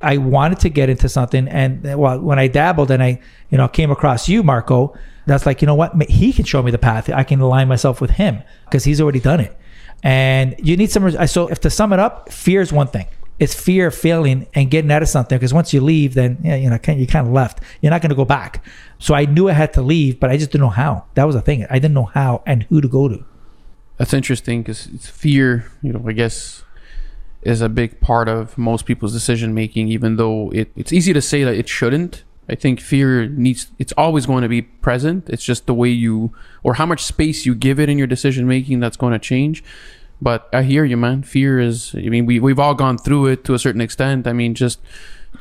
I 0.00 0.18
wanted 0.18 0.60
to 0.60 0.68
get 0.68 0.88
into 0.88 1.08
something. 1.08 1.48
And 1.48 1.82
well, 1.98 2.20
when 2.20 2.38
I 2.38 2.46
dabbled 2.46 2.90
and 2.90 3.02
I, 3.02 3.20
you 3.50 3.58
know, 3.58 3.66
came 3.66 3.90
across 3.90 4.28
you, 4.28 4.42
Marco, 4.44 4.96
that's 5.26 5.44
like, 5.44 5.60
you 5.60 5.66
know 5.66 5.74
what? 5.74 6.00
He 6.02 6.32
can 6.32 6.44
show 6.44 6.62
me 6.62 6.70
the 6.70 6.78
path. 6.78 7.10
I 7.10 7.24
can 7.24 7.40
align 7.40 7.68
myself 7.68 8.00
with 8.00 8.10
him 8.10 8.42
because 8.64 8.84
he's 8.84 9.00
already 9.00 9.20
done 9.20 9.40
it. 9.40 9.56
And 10.02 10.54
you 10.58 10.76
need 10.76 10.90
some. 10.90 11.26
So, 11.26 11.48
if 11.48 11.60
to 11.60 11.70
sum 11.70 11.92
it 11.92 11.98
up, 11.98 12.32
fear 12.32 12.60
is 12.60 12.72
one 12.72 12.86
thing. 12.86 13.06
It's 13.38 13.54
fear 13.54 13.88
of 13.88 13.94
failing 13.94 14.46
and 14.54 14.70
getting 14.70 14.90
out 14.90 15.02
of 15.02 15.08
something. 15.08 15.36
Because 15.36 15.54
once 15.54 15.72
you 15.72 15.80
leave, 15.80 16.14
then 16.14 16.38
yeah, 16.42 16.56
you 16.56 16.70
know 16.70 16.78
you 16.88 17.06
kind 17.06 17.26
of 17.26 17.32
left. 17.32 17.60
You're 17.80 17.90
not 17.90 18.02
going 18.02 18.10
to 18.10 18.16
go 18.16 18.24
back. 18.24 18.64
So 18.98 19.14
I 19.14 19.24
knew 19.24 19.48
I 19.48 19.52
had 19.52 19.72
to 19.74 19.82
leave, 19.82 20.18
but 20.18 20.30
I 20.30 20.36
just 20.36 20.50
didn't 20.50 20.62
know 20.62 20.70
how. 20.70 21.04
That 21.14 21.24
was 21.24 21.34
the 21.34 21.40
thing. 21.40 21.66
I 21.70 21.78
didn't 21.78 21.94
know 21.94 22.06
how 22.06 22.42
and 22.46 22.64
who 22.64 22.80
to 22.80 22.88
go 22.88 23.08
to. 23.08 23.24
That's 23.96 24.12
interesting 24.12 24.62
because 24.62 24.86
it's 24.86 25.08
fear, 25.08 25.70
you 25.82 25.92
know, 25.92 26.02
I 26.06 26.12
guess 26.12 26.62
is 27.42 27.60
a 27.60 27.68
big 27.68 28.00
part 28.00 28.28
of 28.28 28.58
most 28.58 28.84
people's 28.84 29.12
decision 29.12 29.54
making, 29.54 29.88
even 29.88 30.16
though 30.16 30.50
it, 30.50 30.70
it's 30.76 30.92
easy 30.92 31.12
to 31.12 31.22
say 31.22 31.44
that 31.44 31.54
it 31.54 31.68
shouldn't. 31.68 32.24
I 32.48 32.54
think 32.54 32.80
fear 32.80 33.26
needs, 33.28 33.70
it's 33.78 33.92
always 33.96 34.26
going 34.26 34.42
to 34.42 34.48
be 34.48 34.62
present. 34.62 35.28
It's 35.28 35.44
just 35.44 35.66
the 35.66 35.74
way 35.74 35.90
you, 35.90 36.32
or 36.62 36.74
how 36.74 36.86
much 36.86 37.02
space 37.04 37.44
you 37.44 37.54
give 37.54 37.78
it 37.78 37.88
in 37.88 37.98
your 37.98 38.06
decision 38.06 38.46
making 38.48 38.80
that's 38.80 38.96
going 38.96 39.12
to 39.12 39.18
change. 39.18 39.62
But 40.20 40.48
I 40.52 40.62
hear 40.62 40.84
you, 40.84 40.96
man. 40.96 41.22
Fear 41.22 41.60
is, 41.60 41.94
I 41.94 42.08
mean, 42.08 42.26
we, 42.26 42.40
we've 42.40 42.58
all 42.58 42.74
gone 42.74 42.98
through 42.98 43.26
it 43.26 43.44
to 43.44 43.54
a 43.54 43.58
certain 43.58 43.80
extent. 43.80 44.26
I 44.26 44.32
mean, 44.32 44.54
just, 44.54 44.80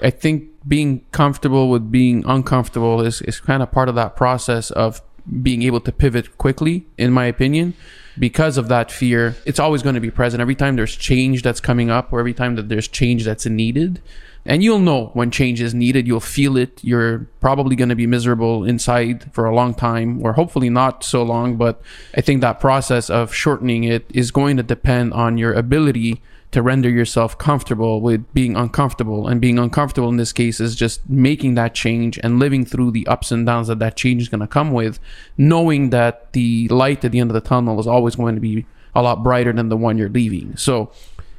I 0.01 0.09
think 0.09 0.49
being 0.67 1.05
comfortable 1.11 1.69
with 1.69 1.91
being 1.91 2.23
uncomfortable 2.27 3.01
is, 3.01 3.21
is 3.23 3.39
kind 3.39 3.63
of 3.63 3.71
part 3.71 3.89
of 3.89 3.95
that 3.95 4.15
process 4.15 4.69
of 4.71 5.01
being 5.41 5.63
able 5.63 5.79
to 5.81 5.91
pivot 5.91 6.37
quickly, 6.37 6.85
in 6.97 7.11
my 7.11 7.25
opinion 7.25 7.73
because 8.19 8.57
of 8.57 8.67
that 8.67 8.91
fear, 8.91 9.35
it's 9.45 9.59
always 9.59 9.83
going 9.83 9.95
to 9.95 10.01
be 10.01 10.11
present. 10.11 10.41
Every 10.41 10.55
time 10.55 10.75
there's 10.75 10.95
change 10.95 11.43
that's 11.43 11.59
coming 11.59 11.89
up, 11.89 12.11
or 12.11 12.19
every 12.19 12.33
time 12.33 12.55
that 12.55 12.69
there's 12.69 12.87
change 12.87 13.23
that's 13.23 13.45
needed, 13.45 14.01
and 14.47 14.63
you'll 14.63 14.79
know 14.79 15.07
when 15.13 15.29
change 15.29 15.61
is 15.61 15.73
needed, 15.73 16.07
you'll 16.07 16.21
feel 16.21 16.55
it. 16.55 16.81
You're 16.81 17.27
probably 17.41 17.75
going 17.75 17.89
to 17.89 17.95
be 17.95 18.07
miserable 18.07 18.63
inside 18.63 19.31
for 19.33 19.45
a 19.45 19.53
long 19.53 19.73
time, 19.73 20.25
or 20.25 20.33
hopefully 20.33 20.69
not 20.69 21.03
so 21.03 21.21
long. 21.21 21.57
But 21.57 21.81
I 22.15 22.21
think 22.21 22.39
that 22.41 22.59
process 22.59 23.09
of 23.09 23.33
shortening 23.33 23.83
it 23.83 24.05
is 24.13 24.31
going 24.31 24.55
to 24.55 24.63
depend 24.63 25.13
on 25.13 25.37
your 25.37 25.53
ability 25.53 26.21
to 26.51 26.61
render 26.61 26.89
yourself 26.89 27.37
comfortable 27.37 27.99
with 27.99 28.33
being 28.33 28.55
uncomfortable. 28.55 29.27
And 29.27 29.41
being 29.41 29.59
uncomfortable 29.59 30.07
in 30.07 30.15
this 30.15 30.31
case 30.31 30.61
is 30.61 30.77
just 30.77 31.07
making 31.09 31.55
that 31.55 31.75
change 31.75 32.17
and 32.23 32.39
living 32.39 32.63
through 32.63 32.91
the 32.91 33.05
ups 33.05 33.33
and 33.33 33.45
downs 33.45 33.67
that 33.67 33.79
that 33.79 33.97
change 33.97 34.21
is 34.21 34.29
going 34.29 34.39
to 34.39 34.47
come 34.47 34.71
with, 34.71 34.97
knowing 35.37 35.89
that 35.89 36.31
the 36.31 36.69
light 36.69 37.03
at 37.03 37.11
the 37.11 37.19
end 37.19 37.29
of 37.29 37.33
the 37.33 37.41
tunnel 37.41 37.81
is 37.81 37.87
always 37.87 38.15
going 38.15 38.35
to 38.35 38.41
be 38.41 38.65
a 38.95 39.01
lot 39.01 39.23
brighter 39.23 39.51
than 39.51 39.67
the 39.67 39.75
one 39.75 39.97
you're 39.97 40.07
leaving. 40.07 40.55
So 40.55 40.91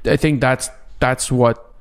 I 0.04 0.16
think 0.16 0.42
that's 0.42 0.68
that's 1.00 1.32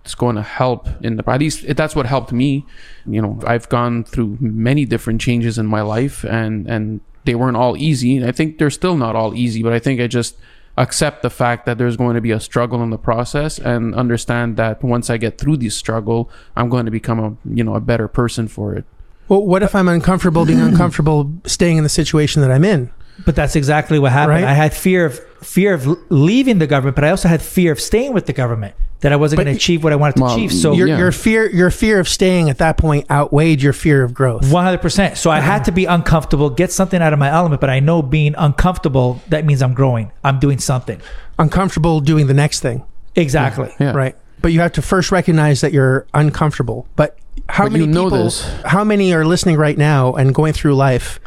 what's 0.07 0.15
going 0.15 0.37
to 0.37 0.41
help 0.41 0.87
in 1.03 1.17
the 1.17 1.29
at 1.29 1.41
least 1.41 1.75
that's 1.75 1.93
what 1.93 2.05
helped 2.05 2.31
me. 2.31 2.65
You 3.05 3.21
know, 3.21 3.39
I've 3.45 3.67
gone 3.67 4.05
through 4.05 4.37
many 4.39 4.85
different 4.85 5.19
changes 5.19 5.57
in 5.57 5.65
my 5.65 5.81
life 5.81 6.23
and 6.23 6.65
and 6.65 7.01
they 7.25 7.35
weren't 7.35 7.57
all 7.57 7.75
easy. 7.75 8.23
I 8.25 8.31
think 8.31 8.57
they're 8.57 8.69
still 8.69 8.95
not 8.95 9.17
all 9.17 9.35
easy, 9.35 9.61
but 9.61 9.73
I 9.73 9.79
think 9.79 9.99
I 9.99 10.07
just 10.07 10.37
accept 10.77 11.23
the 11.23 11.29
fact 11.29 11.65
that 11.65 11.77
there's 11.77 11.97
going 11.97 12.15
to 12.15 12.21
be 12.21 12.31
a 12.31 12.39
struggle 12.39 12.81
in 12.83 12.89
the 12.89 12.97
process 12.97 13.59
and 13.59 13.93
understand 13.95 14.55
that 14.55 14.81
once 14.81 15.09
I 15.09 15.17
get 15.17 15.37
through 15.37 15.57
this 15.57 15.75
struggle, 15.75 16.29
I'm 16.55 16.69
going 16.69 16.85
to 16.85 16.91
become 16.91 17.19
a 17.19 17.29
you 17.53 17.65
know 17.65 17.75
a 17.75 17.81
better 17.81 18.07
person 18.07 18.47
for 18.47 18.75
it. 18.75 18.85
Well, 19.27 19.45
what 19.45 19.61
if 19.61 19.75
I'm 19.75 19.89
uncomfortable 19.89 20.45
being 20.45 20.61
uncomfortable 20.61 21.33
staying 21.45 21.75
in 21.75 21.83
the 21.83 21.89
situation 21.89 22.41
that 22.43 22.51
I'm 22.51 22.63
in? 22.63 22.91
But 23.25 23.35
that's 23.35 23.55
exactly 23.55 23.99
what 23.99 24.11
happened. 24.11 24.43
Right. 24.43 24.43
I 24.43 24.53
had 24.53 24.73
fear 24.73 25.05
of 25.05 25.19
fear 25.41 25.73
of 25.73 25.85
leaving 26.11 26.59
the 26.59 26.67
government, 26.67 26.95
but 26.95 27.03
I 27.05 27.09
also 27.11 27.27
had 27.27 27.41
fear 27.41 27.71
of 27.71 27.79
staying 27.79 28.13
with 28.13 28.25
the 28.25 28.33
government 28.33 28.73
that 29.01 29.13
I 29.13 29.15
wasn't 29.15 29.37
going 29.37 29.45
to 29.47 29.51
achieve 29.55 29.83
what 29.83 29.93
I 29.93 29.95
wanted 29.95 30.15
to 30.15 30.23
Well, 30.23 30.33
achieve. 30.33 30.51
So 30.51 30.73
Your, 30.73 30.87
Yeah. 30.87 30.97
your 30.97 31.11
fear, 31.11 31.47
your 31.51 31.69
fear 31.69 31.99
of 31.99 32.07
staying 32.09 32.49
at 32.49 32.57
that 32.57 32.77
point 32.77 33.05
outweighed 33.11 33.61
your 33.61 33.73
fear 33.73 34.03
of 34.03 34.13
growth. 34.15 34.51
One 34.51 34.63
hundred 34.63 34.81
percent. 34.81 35.17
So 35.17 35.29
I 35.29 35.39
had 35.39 35.65
to 35.65 35.71
be 35.71 35.85
uncomfortable, 35.85 36.49
get 36.49 36.71
something 36.71 37.01
out 37.01 37.13
of 37.13 37.19
my 37.19 37.29
element. 37.29 37.61
But 37.61 37.69
I 37.69 37.79
know 37.79 38.01
being 38.01 38.33
uncomfortable 38.37 39.21
that 39.29 39.45
means 39.45 39.61
I'm 39.61 39.73
growing. 39.75 40.11
I'm 40.23 40.39
doing 40.39 40.57
something. 40.59 40.99
Uncomfortable 41.37 41.99
doing 41.99 42.25
the 42.27 42.33
next 42.33 42.61
thing, 42.61 42.83
Exactly. 43.15 43.71
Yeah. 43.79 43.91
right? 43.91 44.15
But 44.41 44.51
you 44.53 44.59
have 44.61 44.71
to 44.73 44.81
first 44.81 45.11
recognize 45.11 45.61
that 45.61 45.73
you're 45.73 46.05
uncomfortable. 46.13 46.87
But 46.95 47.17
how 47.49 47.65
But 47.65 47.73
many 47.73 47.85
you 47.85 47.91
know 47.91 48.05
people? 48.05 48.23
this. 48.25 48.43
How 48.65 48.83
many 48.83 49.13
are 49.13 49.25
listening 49.25 49.57
right 49.57 49.77
now 49.77 50.13
and 50.13 50.33
going 50.33 50.53
through 50.53 50.75
life 50.75 51.19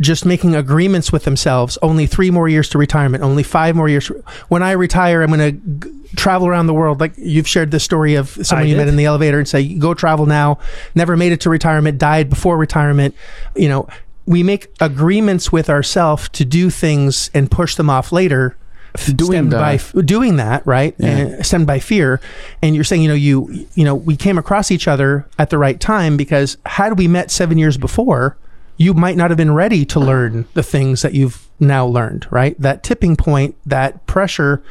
just 0.00 0.24
making 0.26 0.54
agreements 0.56 1.12
with 1.12 1.24
themselves 1.24 1.78
only 1.82 2.06
three 2.06 2.30
more 2.30 2.48
years 2.48 2.68
to 2.70 2.78
retirement 2.78 3.22
only 3.22 3.42
five 3.44 3.76
more 3.76 3.88
years. 3.88 4.08
When 4.48 4.62
i 4.62 4.72
retire 4.72 5.22
i'm 5.22 5.30
going 5.30 5.38
to 5.80 5.88
g- 5.88 5.94
travel 6.16 6.46
around 6.48 6.66
the 6.66 6.74
world. 6.74 7.00
Like 7.00 7.12
you've 7.16 7.46
shared 7.48 7.70
this 7.70 7.84
story 7.84 8.14
of 8.16 8.28
someone 8.46 8.66
I 8.66 8.70
you 8.70 8.76
met 8.76 8.88
in 8.88 8.96
the 8.96 9.04
elevator 9.04 9.38
and 9.38 9.48
say 9.48 9.74
go 9.74 9.94
travel 9.94 10.26
now. 10.26 10.58
Never 10.94 11.16
made 11.16 11.32
it 11.32 11.40
to 11.42 11.50
retirement 11.50 11.98
died 11.98 12.28
before 12.30 12.56
retirement. 12.56 13.14
You 13.56 13.68
know 13.68 13.88
we 14.26 14.42
make 14.42 14.68
agreements 14.80 15.52
with 15.52 15.68
ourselves 15.68 16.28
to 16.30 16.44
do 16.44 16.70
things 16.70 17.30
and 17.34 17.50
push 17.50 17.74
them 17.74 17.90
off 17.90 18.10
later 18.10 18.56
Doing 19.16 19.48
that. 19.50 19.58
by 19.58 19.74
f- 19.74 19.92
doing 20.04 20.36
that 20.36 20.64
right? 20.66 20.94
Yeah. 20.98 21.08
and 21.08 21.44
stemmed 21.46 21.66
by 21.66 21.80
fear. 21.80 22.20
And 22.62 22.74
you're 22.76 22.84
saying 22.84 23.02
you 23.02 23.08
know 23.08 23.14
you 23.14 23.66
you 23.74 23.84
know 23.84 23.94
we 23.94 24.16
came 24.16 24.38
across 24.38 24.70
each 24.70 24.86
other 24.88 25.26
at 25.38 25.50
the 25.50 25.58
right 25.58 25.78
time 25.80 26.16
because 26.16 26.56
had 26.64 26.96
we 26.98 27.06
met 27.08 27.30
seven 27.30 27.58
years 27.58 27.76
before 27.76 28.36
you 28.76 28.94
might 28.94 29.16
not 29.16 29.30
have 29.30 29.36
been 29.36 29.54
ready 29.54 29.84
to 29.86 30.00
learn 30.00 30.46
the 30.54 30.62
things 30.62 31.02
that 31.02 31.14
you've 31.14 31.48
now 31.60 31.86
learned 31.86 32.26
right? 32.30 32.58
That 32.60 32.82
tipping 32.82 33.16
point 33.16 33.56
that 33.66 34.06
pressure. 34.06 34.62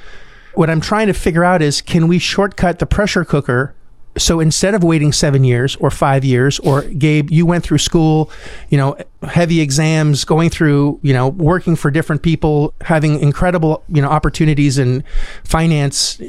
What 0.54 0.70
i'm 0.70 0.82
trying 0.82 1.08
to 1.08 1.14
figure 1.14 1.44
out 1.44 1.62
is 1.62 1.82
can 1.82 2.08
we 2.08 2.20
shortcut 2.20 2.80
the 2.80 2.86
pressure 2.86 3.26
cooker? 3.26 3.74
So 4.16 4.40
instead 4.40 4.76
of 4.76 4.84
waiting 4.84 5.12
seven 5.12 5.44
years 5.44 5.76
or 5.78 5.90
five 5.90 6.24
years 6.24 6.60
or 6.60 6.84
gabe 6.84 7.32
you 7.32 7.48
went 7.48 7.64
through 7.64 7.80
school 7.80 8.30
you 8.70 8.78
know 8.78 8.96
heavy 9.24 9.60
exams 9.60 10.24
going 10.24 10.52
through 10.52 11.00
you 11.02 11.14
know 11.14 11.30
working 11.30 11.76
for 11.76 11.90
different 11.90 12.22
people 12.22 12.76
having 12.82 13.20
incredible 13.20 13.84
you 13.90 14.02
know 14.02 14.10
opportunities 14.10 14.78
in 14.78 15.04
finance 15.44 16.22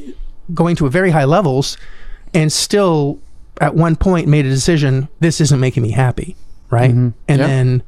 going 0.55 0.77
to 0.77 0.89
very 0.89 1.11
high 1.11 1.25
levels 1.25 1.77
and 2.33 2.51
still 2.51 3.21
at 3.61 3.75
one 3.75 3.97
point 3.97 4.29
made 4.29 4.47
a 4.47 4.51
decision 4.51 5.09
this 5.21 5.41
isn't 5.41 5.61
making 5.61 5.83
me 5.83 5.91
happy 5.91 6.35
right 6.75 6.91
mm-hmm. 6.91 7.11
and 7.29 7.39
Yep. 7.39 7.49
then 7.49 7.83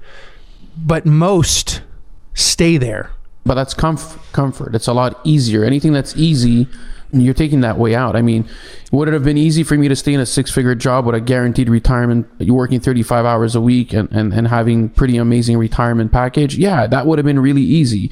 but 0.77 1.05
most 1.07 1.83
stay 2.35 2.77
there 2.77 3.11
but 3.47 3.55
that's 3.55 3.75
comf- 3.75 4.19
comfort. 4.33 4.75
It's 4.75 4.89
a 4.89 4.93
lot 4.93 5.21
easier. 5.23 5.63
Anything 5.63 5.93
that's 5.93 6.17
easy, 6.17 6.67
you're 7.13 7.33
taking 7.33 7.61
that 7.61 7.79
way 7.79 7.95
out. 7.95 8.17
I 8.17 8.21
mean, 8.21 8.45
would 8.91 9.07
it 9.07 9.15
have 9.15 9.23
been 9.23 9.39
easy 9.39 9.63
for 9.63 9.79
me 9.79 9.87
to 9.87 9.95
stay 9.95 10.13
in 10.15 10.19
a 10.21 10.27
six 10.27 10.51
figure 10.51 10.75
job 10.75 11.07
with 11.07 11.15
a 11.15 11.21
guaranteed 11.21 11.69
retirement, 11.69 12.27
you're 12.41 12.57
working 12.57 12.81
35 12.81 13.25
hours 13.25 13.55
a 13.55 13.61
week 13.61 13.93
and, 13.93 14.11
and, 14.11 14.35
and 14.35 14.49
having 14.49 14.89
pretty 14.89 15.17
amazing 15.17 15.59
retirement 15.59 16.11
package? 16.11 16.57
Yeah, 16.57 16.89
that 16.89 17.07
would 17.07 17.21
have 17.21 17.25
been 17.25 17.39
really 17.39 17.63
easy. 17.63 18.11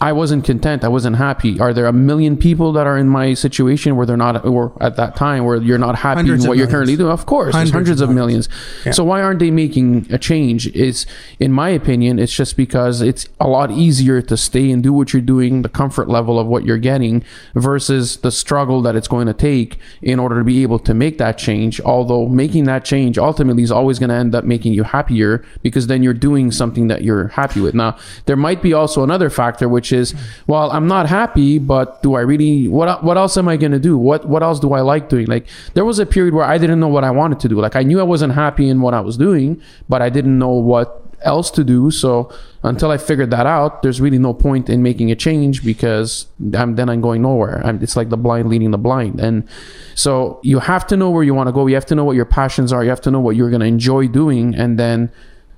I 0.00 0.12
wasn't 0.12 0.44
content. 0.44 0.82
I 0.82 0.88
wasn't 0.88 1.16
happy. 1.16 1.60
Are 1.60 1.74
there 1.74 1.86
a 1.86 1.92
million 1.92 2.36
people 2.36 2.72
that 2.72 2.86
are 2.86 2.96
in 2.96 3.08
my 3.08 3.34
situation 3.34 3.96
where 3.96 4.06
they're 4.06 4.16
not, 4.16 4.46
or 4.46 4.72
at 4.80 4.96
that 4.96 5.14
time 5.14 5.44
where 5.44 5.56
you're 5.56 5.78
not 5.78 5.96
happy 5.96 6.20
Hundreds 6.20 6.44
in 6.44 6.48
what 6.48 6.56
you're 6.56 6.66
millions. 6.66 6.72
currently 6.72 6.96
doing? 6.96 7.12
Of 7.12 7.26
course, 7.26 7.54
Hundreds 7.54 7.72
hundreds 7.72 8.00
of 8.00 8.08
of 8.08 8.14
millions. 8.14 8.48
Yeah. 8.86 8.92
So 8.92 9.04
why 9.04 9.20
aren't 9.20 9.40
they 9.40 9.50
making 9.50 10.06
a 10.10 10.18
change? 10.18 10.68
Is 10.68 11.06
in 11.38 11.52
my 11.52 11.68
opinion, 11.68 12.18
it's 12.18 12.34
just 12.34 12.56
because 12.56 13.02
it's 13.02 13.28
a 13.38 13.46
lot 13.46 13.70
easier 13.70 14.22
to 14.22 14.36
stay 14.36 14.70
and 14.70 14.82
do 14.82 14.92
what 14.92 15.12
you're 15.12 15.22
doing, 15.22 15.62
the 15.62 15.68
comfort 15.68 16.08
level 16.08 16.38
of 16.38 16.46
what 16.46 16.64
you're 16.64 16.78
getting, 16.78 17.22
versus 17.54 18.18
the 18.18 18.30
struggle 18.30 18.80
that 18.82 18.96
it's 18.96 19.08
going 19.08 19.26
to 19.26 19.34
take 19.34 19.78
in 20.00 20.18
order 20.18 20.38
to 20.38 20.44
be 20.44 20.62
able 20.62 20.78
to 20.78 20.94
make 20.94 21.18
that 21.18 21.36
change. 21.36 21.80
Although 21.82 22.26
making 22.26 22.64
that 22.64 22.84
change 22.84 23.18
ultimately 23.18 23.62
is 23.62 23.70
always 23.70 23.98
going 23.98 24.10
to 24.10 24.16
end 24.16 24.34
up 24.34 24.44
making 24.44 24.72
you 24.72 24.84
happier 24.84 25.44
because 25.62 25.86
then 25.88 26.02
you're 26.02 26.14
doing 26.14 26.50
something 26.50 26.88
that 26.88 27.02
you're 27.02 27.28
happy 27.28 27.60
with. 27.60 27.74
Now, 27.74 27.98
there 28.26 28.36
might 28.36 28.62
be 28.62 28.72
also 28.72 29.02
another 29.02 29.28
factor, 29.28 29.68
which 29.68 29.89
is, 29.92 30.14
well, 30.46 30.70
I'm 30.70 30.86
not 30.86 31.08
happy, 31.08 31.58
but 31.58 32.02
do 32.02 32.14
I 32.14 32.20
really? 32.20 32.68
What 32.68 33.02
what 33.02 33.16
else 33.16 33.36
am 33.36 33.48
I 33.48 33.56
to 33.56 33.78
do? 33.78 33.96
What 33.96 34.26
what 34.26 34.42
else 34.42 34.60
do 34.60 34.72
I 34.72 34.80
like 34.80 35.08
doing? 35.08 35.26
Like 35.26 35.46
there 35.74 35.84
was 35.84 35.98
a 35.98 36.06
period 36.06 36.34
where 36.34 36.44
I 36.44 36.58
didn't 36.58 36.80
know 36.80 36.88
what 36.88 37.04
I 37.04 37.10
wanted 37.10 37.40
to 37.40 37.48
do. 37.48 37.60
Like 37.60 37.76
I 37.76 37.82
knew 37.82 38.00
I 38.00 38.04
wasn't 38.04 38.34
happy 38.34 38.68
in 38.68 38.80
what 38.80 38.94
I 38.94 39.00
was 39.00 39.16
doing, 39.16 39.60
but 39.88 40.02
I 40.02 40.08
didn't 40.08 40.38
know 40.38 40.50
what 40.52 41.10
else 41.22 41.50
to 41.52 41.64
do. 41.64 41.90
So 41.90 42.32
until 42.62 42.90
I 42.90 42.98
figured 42.98 43.30
that 43.30 43.46
out, 43.46 43.82
there's 43.82 44.00
really 44.00 44.18
no 44.18 44.34
point 44.34 44.68
in 44.68 44.82
making 44.82 45.10
a 45.10 45.16
change 45.16 45.64
because 45.64 46.26
I'm 46.54 46.76
then 46.76 46.88
I'm 46.88 47.00
going 47.00 47.22
nowhere. 47.22 47.64
I'm, 47.64 47.82
it's 47.82 47.96
like 47.96 48.08
the 48.08 48.16
blind 48.16 48.48
leading 48.48 48.70
the 48.70 48.78
blind. 48.78 49.20
And 49.20 49.46
so 49.94 50.40
you 50.42 50.58
have 50.60 50.86
to 50.88 50.96
know 50.96 51.10
where 51.10 51.22
you 51.22 51.34
want 51.34 51.48
to 51.48 51.52
go. 51.52 51.66
You 51.66 51.74
have 51.74 51.86
to 51.86 51.94
know 51.94 52.04
what 52.04 52.16
your 52.16 52.24
passions 52.24 52.72
are. 52.72 52.82
You 52.82 52.90
have 52.90 53.00
to 53.02 53.10
know 53.10 53.20
what 53.20 53.36
you're 53.36 53.50
going 53.50 53.60
to 53.60 53.66
enjoy 53.66 54.08
doing, 54.08 54.54
and 54.54 54.78
then 54.78 55.10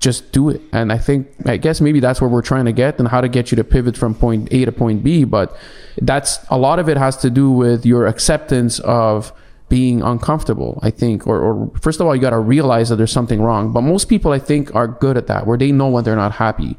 just 0.02 0.32
do 0.32 0.50
it. 0.50 0.60
And 0.72 0.92
I 0.92 0.98
think, 0.98 1.28
I 1.46 1.56
guess 1.56 1.80
maybe 1.80 2.00
that's 2.00 2.20
where 2.20 2.28
we're 2.28 2.42
trying 2.42 2.66
to 2.66 2.72
get 2.72 2.98
and 2.98 3.08
how 3.08 3.20
to 3.20 3.28
get 3.28 3.50
you 3.50 3.56
to 3.56 3.64
pivot 3.64 3.96
from 3.96 4.14
point 4.14 4.48
A 4.52 4.64
to 4.64 4.72
point 4.72 5.02
B. 5.04 5.24
But 5.24 5.56
that's 6.00 6.44
a 6.50 6.58
lot 6.58 6.78
of 6.78 6.88
it 6.88 6.96
has 6.96 7.16
to 7.18 7.30
do 7.30 7.50
with 7.50 7.86
your 7.86 8.06
acceptance 8.06 8.80
of 8.80 9.32
being 9.68 10.02
uncomfortable, 10.02 10.80
I 10.82 10.90
think. 10.90 11.26
Or, 11.26 11.40
or 11.40 11.70
first 11.80 12.00
of 12.00 12.06
all, 12.06 12.14
you 12.14 12.20
got 12.20 12.30
to 12.30 12.38
realize 12.38 12.88
that 12.88 12.96
there's 12.96 13.12
something 13.12 13.40
wrong. 13.40 13.72
But 13.72 13.82
most 13.82 14.08
people, 14.08 14.32
I 14.32 14.40
think, 14.40 14.74
are 14.74 14.88
good 14.88 15.16
at 15.16 15.28
that, 15.28 15.46
where 15.46 15.56
they 15.56 15.72
know 15.72 15.88
when 15.88 16.04
they're 16.04 16.16
not 16.16 16.32
happy. 16.32 16.76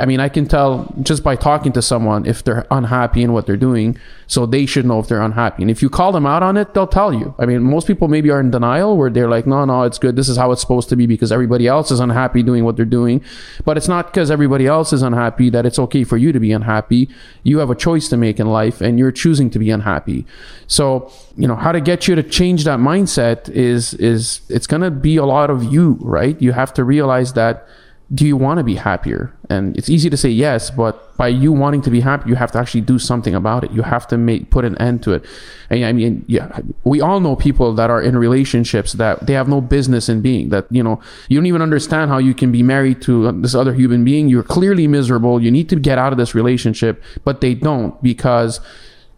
I 0.00 0.06
mean, 0.06 0.20
I 0.20 0.28
can 0.28 0.46
tell 0.46 0.94
just 1.02 1.24
by 1.24 1.34
talking 1.34 1.72
to 1.72 1.82
someone 1.82 2.24
if 2.24 2.44
they're 2.44 2.64
unhappy 2.70 3.20
in 3.20 3.32
what 3.32 3.46
they're 3.46 3.56
doing. 3.56 3.98
So 4.28 4.46
they 4.46 4.64
should 4.64 4.86
know 4.86 5.00
if 5.00 5.08
they're 5.08 5.20
unhappy. 5.20 5.62
And 5.62 5.70
if 5.70 5.82
you 5.82 5.90
call 5.90 6.12
them 6.12 6.24
out 6.24 6.42
on 6.42 6.56
it, 6.56 6.72
they'll 6.72 6.86
tell 6.86 7.12
you. 7.12 7.34
I 7.36 7.46
mean, 7.46 7.64
most 7.64 7.88
people 7.88 8.06
maybe 8.06 8.30
are 8.30 8.38
in 8.38 8.52
denial 8.52 8.96
where 8.96 9.10
they're 9.10 9.28
like, 9.28 9.44
no, 9.44 9.64
no, 9.64 9.82
it's 9.82 9.98
good. 9.98 10.14
This 10.14 10.28
is 10.28 10.36
how 10.36 10.52
it's 10.52 10.60
supposed 10.60 10.88
to 10.90 10.96
be 10.96 11.06
because 11.06 11.32
everybody 11.32 11.66
else 11.66 11.90
is 11.90 11.98
unhappy 11.98 12.44
doing 12.44 12.64
what 12.64 12.76
they're 12.76 12.84
doing. 12.84 13.24
But 13.64 13.76
it's 13.76 13.88
not 13.88 14.06
because 14.06 14.30
everybody 14.30 14.68
else 14.68 14.92
is 14.92 15.02
unhappy 15.02 15.50
that 15.50 15.66
it's 15.66 15.80
okay 15.80 16.04
for 16.04 16.16
you 16.16 16.30
to 16.30 16.38
be 16.38 16.52
unhappy. 16.52 17.10
You 17.42 17.58
have 17.58 17.68
a 17.68 17.74
choice 17.74 18.08
to 18.10 18.16
make 18.16 18.38
in 18.38 18.46
life 18.46 18.80
and 18.80 19.00
you're 19.00 19.12
choosing 19.12 19.50
to 19.50 19.58
be 19.58 19.70
unhappy. 19.70 20.24
So, 20.68 21.10
you 21.36 21.48
know, 21.48 21.56
how 21.56 21.72
to 21.72 21.80
get 21.80 22.06
you 22.06 22.14
to 22.14 22.22
change 22.22 22.64
that 22.64 22.78
mindset 22.78 23.48
is, 23.48 23.94
is 23.94 24.42
it's 24.48 24.68
going 24.68 24.82
to 24.82 24.92
be 24.92 25.16
a 25.16 25.26
lot 25.26 25.50
of 25.50 25.64
you, 25.64 25.98
right? 26.00 26.40
You 26.40 26.52
have 26.52 26.72
to 26.74 26.84
realize 26.84 27.32
that 27.32 27.66
do 28.14 28.26
you 28.26 28.36
want 28.36 28.58
to 28.58 28.64
be 28.64 28.74
happier? 28.74 29.32
And 29.48 29.76
it's 29.76 29.88
easy 29.88 30.10
to 30.10 30.16
say 30.16 30.28
yes, 30.28 30.70
but 30.70 31.16
by 31.16 31.28
you 31.28 31.52
wanting 31.52 31.80
to 31.82 31.90
be 31.90 32.00
happy, 32.00 32.28
you 32.28 32.34
have 32.34 32.52
to 32.52 32.58
actually 32.58 32.82
do 32.82 32.98
something 32.98 33.34
about 33.34 33.64
it. 33.64 33.70
You 33.70 33.82
have 33.82 34.06
to 34.08 34.18
make 34.18 34.50
put 34.50 34.64
an 34.64 34.76
end 34.78 35.02
to 35.04 35.12
it. 35.12 35.24
And 35.70 35.84
I 35.84 35.92
mean, 35.92 36.24
yeah, 36.26 36.60
we 36.84 37.00
all 37.00 37.20
know 37.20 37.36
people 37.36 37.74
that 37.74 37.90
are 37.90 38.02
in 38.02 38.16
relationships 38.16 38.92
that 38.94 39.26
they 39.26 39.32
have 39.32 39.48
no 39.48 39.60
business 39.62 40.08
in 40.08 40.20
being. 40.20 40.50
That 40.50 40.66
you 40.70 40.82
know, 40.82 41.00
you 41.28 41.38
don't 41.38 41.46
even 41.46 41.62
understand 41.62 42.10
how 42.10 42.18
you 42.18 42.34
can 42.34 42.52
be 42.52 42.62
married 42.62 43.00
to 43.02 43.28
uh, 43.28 43.32
this 43.34 43.54
other 43.54 43.72
human 43.72 44.04
being. 44.04 44.28
You're 44.28 44.42
clearly 44.42 44.86
miserable. 44.86 45.42
You 45.42 45.50
need 45.50 45.68
to 45.70 45.76
get 45.76 45.96
out 45.96 46.12
of 46.12 46.18
this 46.18 46.34
relationship, 46.34 47.02
but 47.24 47.40
they 47.40 47.54
don't 47.54 48.00
because 48.02 48.60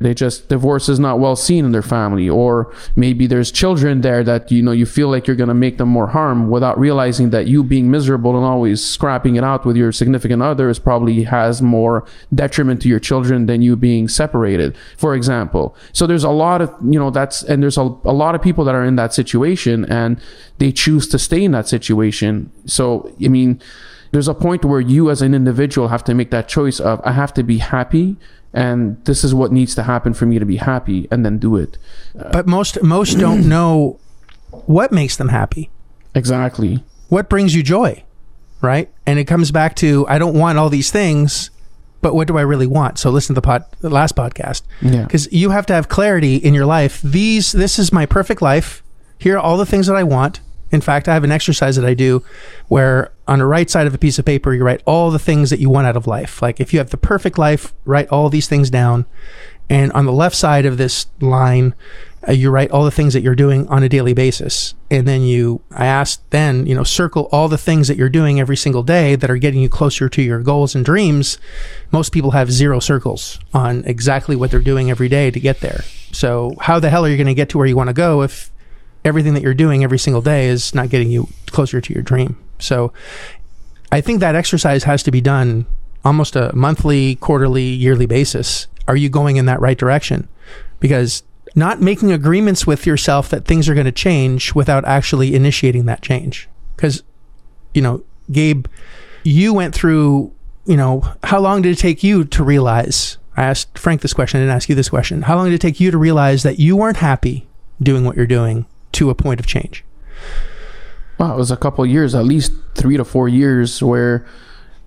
they 0.00 0.12
just 0.12 0.48
divorce 0.48 0.88
is 0.88 0.98
not 0.98 1.18
well 1.18 1.36
seen 1.36 1.64
in 1.64 1.72
their 1.72 1.82
family 1.82 2.28
or 2.28 2.72
maybe 2.96 3.26
there's 3.26 3.50
children 3.50 4.00
there 4.00 4.24
that 4.24 4.50
you 4.50 4.62
know 4.62 4.72
you 4.72 4.86
feel 4.86 5.08
like 5.08 5.26
you're 5.26 5.36
going 5.36 5.48
to 5.48 5.54
make 5.54 5.78
them 5.78 5.88
more 5.88 6.08
harm 6.08 6.50
without 6.50 6.78
realizing 6.78 7.30
that 7.30 7.46
you 7.46 7.62
being 7.62 7.90
miserable 7.90 8.36
and 8.36 8.44
always 8.44 8.84
scrapping 8.84 9.36
it 9.36 9.44
out 9.44 9.64
with 9.64 9.76
your 9.76 9.92
significant 9.92 10.42
other 10.42 10.68
is 10.68 10.78
probably 10.78 11.22
has 11.24 11.62
more 11.62 12.04
detriment 12.34 12.82
to 12.82 12.88
your 12.88 13.00
children 13.00 13.46
than 13.46 13.62
you 13.62 13.76
being 13.76 14.08
separated 14.08 14.76
for 14.96 15.14
example. 15.14 15.76
So 15.92 16.06
there's 16.06 16.24
a 16.24 16.30
lot 16.30 16.60
of 16.60 16.74
you 16.82 16.98
know 16.98 17.10
that's 17.10 17.42
and 17.42 17.62
there's 17.62 17.78
a, 17.78 17.82
a 17.82 18.12
lot 18.12 18.34
of 18.34 18.42
people 18.42 18.64
that 18.64 18.74
are 18.74 18.84
in 18.84 18.96
that 18.96 19.14
situation 19.14 19.84
and 19.86 20.20
they 20.58 20.72
choose 20.72 21.08
to 21.08 21.18
stay 21.18 21.44
in 21.44 21.52
that 21.52 21.68
situation. 21.68 22.50
So 22.66 23.14
i 23.24 23.28
mean 23.28 23.60
there's 24.10 24.28
a 24.28 24.34
point 24.34 24.64
where 24.64 24.80
you 24.80 25.10
as 25.10 25.22
an 25.22 25.34
individual 25.34 25.88
have 25.88 26.04
to 26.04 26.14
make 26.14 26.30
that 26.30 26.46
choice 26.48 26.78
of 26.78 27.00
i 27.04 27.12
have 27.12 27.34
to 27.34 27.42
be 27.42 27.58
happy 27.58 28.16
and 28.54 29.04
this 29.04 29.24
is 29.24 29.34
what 29.34 29.52
needs 29.52 29.74
to 29.74 29.82
happen 29.82 30.14
for 30.14 30.24
me 30.24 30.38
to 30.38 30.46
be 30.46 30.56
happy 30.56 31.06
and 31.10 31.24
then 31.24 31.38
do 31.38 31.56
it. 31.56 31.76
Uh, 32.18 32.30
but 32.32 32.46
most 32.46 32.82
most 32.82 33.18
don't 33.18 33.46
know 33.54 34.00
what 34.50 34.92
makes 34.92 35.16
them 35.16 35.28
happy. 35.28 35.70
Exactly. 36.14 36.82
What 37.08 37.28
brings 37.28 37.54
you 37.54 37.62
joy 37.62 38.04
right? 38.64 38.90
And 39.06 39.18
it 39.18 39.26
comes 39.26 39.52
back 39.52 39.76
to 39.76 40.06
i 40.08 40.18
don't 40.18 40.36
want 40.36 40.58
all 40.58 40.70
these 40.70 40.90
things 40.90 41.50
but 42.00 42.14
what 42.14 42.28
do 42.28 42.36
i 42.36 42.42
really 42.42 42.66
want? 42.66 42.98
So 42.98 43.10
listen 43.10 43.34
to 43.34 43.40
the 43.40 43.46
pod 43.46 43.64
the 43.80 43.90
last 43.90 44.16
podcast. 44.16 44.62
Yeah. 44.82 45.04
Because 45.04 45.30
you 45.32 45.50
have 45.50 45.66
to 45.66 45.72
have 45.72 45.88
clarity 45.88 46.36
in 46.36 46.52
your 46.52 46.66
life. 46.66 47.00
These 47.02 47.52
this 47.52 47.78
is 47.78 47.92
my 47.92 48.06
perfect 48.06 48.42
life. 48.42 48.82
Here 49.18 49.36
are 49.36 49.38
all 49.38 49.56
the 49.56 49.66
things 49.66 49.86
that 49.86 49.96
i 49.96 50.02
want 50.02 50.40
in 50.74 50.80
fact 50.80 51.08
i 51.08 51.14
have 51.14 51.24
an 51.24 51.32
exercise 51.32 51.76
that 51.76 51.84
i 51.84 51.94
do 51.94 52.22
where 52.68 53.10
on 53.26 53.38
the 53.38 53.46
right 53.46 53.70
side 53.70 53.86
of 53.86 53.94
a 53.94 53.98
piece 53.98 54.18
of 54.18 54.24
paper 54.24 54.52
you 54.52 54.62
write 54.62 54.82
all 54.86 55.10
the 55.10 55.18
things 55.18 55.50
that 55.50 55.60
you 55.60 55.70
want 55.70 55.86
out 55.86 55.96
of 55.96 56.06
life. 56.06 56.42
Like 56.42 56.60
if 56.60 56.72
you 56.72 56.78
have 56.78 56.90
the 56.90 56.96
perfect 56.96 57.38
life 57.38 57.72
write 57.84 58.08
all 58.08 58.28
these 58.28 58.48
things 58.48 58.70
down. 58.70 59.06
And 59.70 59.90
on 59.92 60.04
the 60.04 60.12
left 60.12 60.36
side 60.36 60.66
of 60.66 60.76
this 60.76 61.06
line 61.20 61.74
uh, 62.26 62.32
you 62.32 62.50
write 62.50 62.70
all 62.70 62.84
the 62.84 62.90
things 62.90 63.14
that 63.14 63.22
you're 63.22 63.34
doing 63.34 63.66
on 63.68 63.82
a 63.82 63.88
daily 63.88 64.12
basis. 64.12 64.74
And 64.90 65.08
then 65.08 65.22
you 65.22 65.62
i 65.70 65.86
asked 65.86 66.30
then 66.30 66.66
you 66.66 66.74
know 66.74 66.84
circle 66.84 67.28
all 67.32 67.48
the 67.48 67.58
things 67.58 67.88
that 67.88 67.96
you're 67.96 68.10
doing 68.10 68.40
every 68.40 68.56
single 68.56 68.82
day 68.82 69.14
that 69.14 69.30
are 69.30 69.36
getting 69.38 69.62
you 69.62 69.68
closer 69.70 70.08
to 70.08 70.22
your 70.22 70.40
goals 70.40 70.74
and 70.74 70.84
dreams. 70.84 71.38
Most 71.92 72.12
people 72.12 72.32
have 72.32 72.52
zero 72.52 72.78
circles 72.78 73.38
on 73.54 73.84
exactly 73.84 74.36
what 74.36 74.50
they're 74.50 74.60
doing 74.60 74.90
every 74.90 75.08
day 75.08 75.30
to 75.30 75.40
get 75.40 75.60
there. 75.60 75.82
So 76.12 76.54
how 76.60 76.78
the 76.78 76.90
hell 76.90 77.04
are 77.04 77.08
you 77.08 77.16
going 77.16 77.26
to 77.26 77.34
get 77.34 77.48
to 77.50 77.58
where 77.58 77.66
you 77.66 77.76
want 77.76 77.88
to 77.88 77.94
go 77.94 78.22
if 78.22 78.50
everything 79.04 79.34
that 79.34 79.42
you're 79.42 79.54
doing 79.54 79.84
every 79.84 79.98
single 79.98 80.22
day 80.22 80.48
is 80.48 80.74
not 80.74 80.88
getting 80.88 81.10
you 81.10 81.28
closer 81.46 81.80
to 81.80 81.92
your 81.92 82.02
dream 82.02 82.38
so 82.58 82.92
i 83.92 84.00
think 84.00 84.20
that 84.20 84.34
exercise 84.34 84.84
has 84.84 85.02
to 85.02 85.10
be 85.10 85.20
done 85.20 85.66
almost 86.04 86.36
a 86.36 86.54
monthly 86.54 87.16
quarterly 87.16 87.64
yearly 87.64 88.06
basis 88.06 88.66
are 88.86 88.96
you 88.96 89.08
going 89.08 89.36
in 89.36 89.46
that 89.46 89.60
right 89.60 89.78
direction 89.78 90.28
because 90.80 91.22
not 91.56 91.80
making 91.80 92.10
agreements 92.10 92.66
with 92.66 92.84
yourself 92.84 93.28
that 93.28 93.44
things 93.44 93.68
are 93.68 93.74
going 93.74 93.86
to 93.86 93.92
change 93.92 94.54
without 94.54 94.84
actually 94.84 95.34
initiating 95.34 95.86
that 95.86 96.02
change 96.02 96.48
because 96.76 97.02
you 97.72 97.80
know 97.80 98.02
gabe 98.32 98.66
you 99.24 99.54
went 99.54 99.74
through, 99.74 100.32
you 100.66 100.76
know, 100.76 101.02
how 101.24 101.40
long 101.40 101.62
did 101.62 101.72
it 101.72 101.80
take 101.80 102.04
you 102.04 102.24
to 102.24 102.44
realize? 102.44 103.18
I 103.36 103.42
asked 103.42 103.76
Frank 103.78 104.02
this 104.02 104.14
question, 104.14 104.38
I 104.38 104.44
didn't 104.44 104.54
ask 104.54 104.68
you 104.68 104.74
this 104.74 104.90
question. 104.90 105.22
How 105.22 105.36
long 105.36 105.46
did 105.46 105.54
it 105.54 105.60
take 105.60 105.80
you 105.80 105.90
to 105.90 105.98
realize 105.98 106.44
that 106.44 106.60
you 106.60 106.76
weren't 106.76 106.98
happy 106.98 107.48
doing 107.82 108.04
what 108.04 108.16
you're 108.16 108.26
doing 108.26 108.66
to 108.94 109.10
a 109.10 109.14
point 109.14 109.40
of 109.40 109.46
change? 109.46 109.84
Well, 111.18 111.32
it 111.32 111.36
was 111.36 111.50
a 111.50 111.56
couple 111.56 111.86
years, 111.86 112.14
at 112.14 112.24
least 112.24 112.52
three 112.74 112.96
to 112.96 113.04
four 113.04 113.28
years, 113.28 113.82
where 113.82 114.26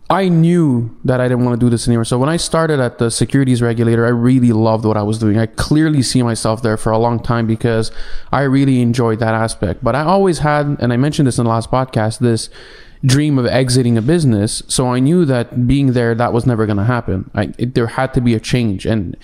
I 0.10 0.30
knew 0.30 0.96
that 1.04 1.20
I 1.20 1.28
didn't 1.28 1.44
want 1.44 1.60
to 1.60 1.66
do 1.66 1.70
this 1.70 1.88
anymore. 1.88 2.06
So 2.06 2.18
when 2.18 2.30
I 2.30 2.38
started 2.38 2.80
at 2.80 2.98
the 2.98 3.12
securities 3.12 3.62
regulator, 3.62 4.06
I 4.06 4.10
really 4.10 4.54
loved 4.54 4.86
what 4.86 4.96
I 4.96 5.04
was 5.04 5.20
doing. 5.20 5.38
I 5.38 5.48
clearly 5.48 6.02
see 6.02 6.24
myself 6.24 6.62
there 6.62 6.78
for 6.78 6.92
a 6.92 6.98
long 6.98 7.22
time 7.22 7.46
because 7.46 7.92
I 8.32 8.44
really 8.44 8.82
enjoyed 8.82 9.20
that 9.20 9.34
aspect. 9.34 9.84
But 9.84 9.96
I 9.96 10.04
always 10.04 10.40
had, 10.40 10.78
and 10.80 10.94
I 10.94 10.98
mentioned 10.98 11.28
this 11.28 11.38
in 11.38 11.44
the 11.44 11.50
last 11.50 11.70
podcast, 11.70 12.20
this 12.20 12.50
dream 13.06 13.38
of 13.38 13.46
exiting 13.46 13.98
a 13.98 14.01
business. 14.01 14.63
So 14.68 14.88
I 14.88 15.00
knew 15.00 15.25
that 15.25 15.68
being 15.68 15.94
there, 15.94 16.16
that 16.16 16.34
was 16.34 16.46
never 16.46 16.66
going 16.66 16.77
to 16.77 16.84
happen. 16.84 17.30
I, 17.36 17.54
it, 17.58 17.75
there 17.75 17.88
had 17.88 18.13
to 18.16 18.22
be 18.22 18.34
a 18.34 18.39
change. 18.39 18.86
And 18.86 19.16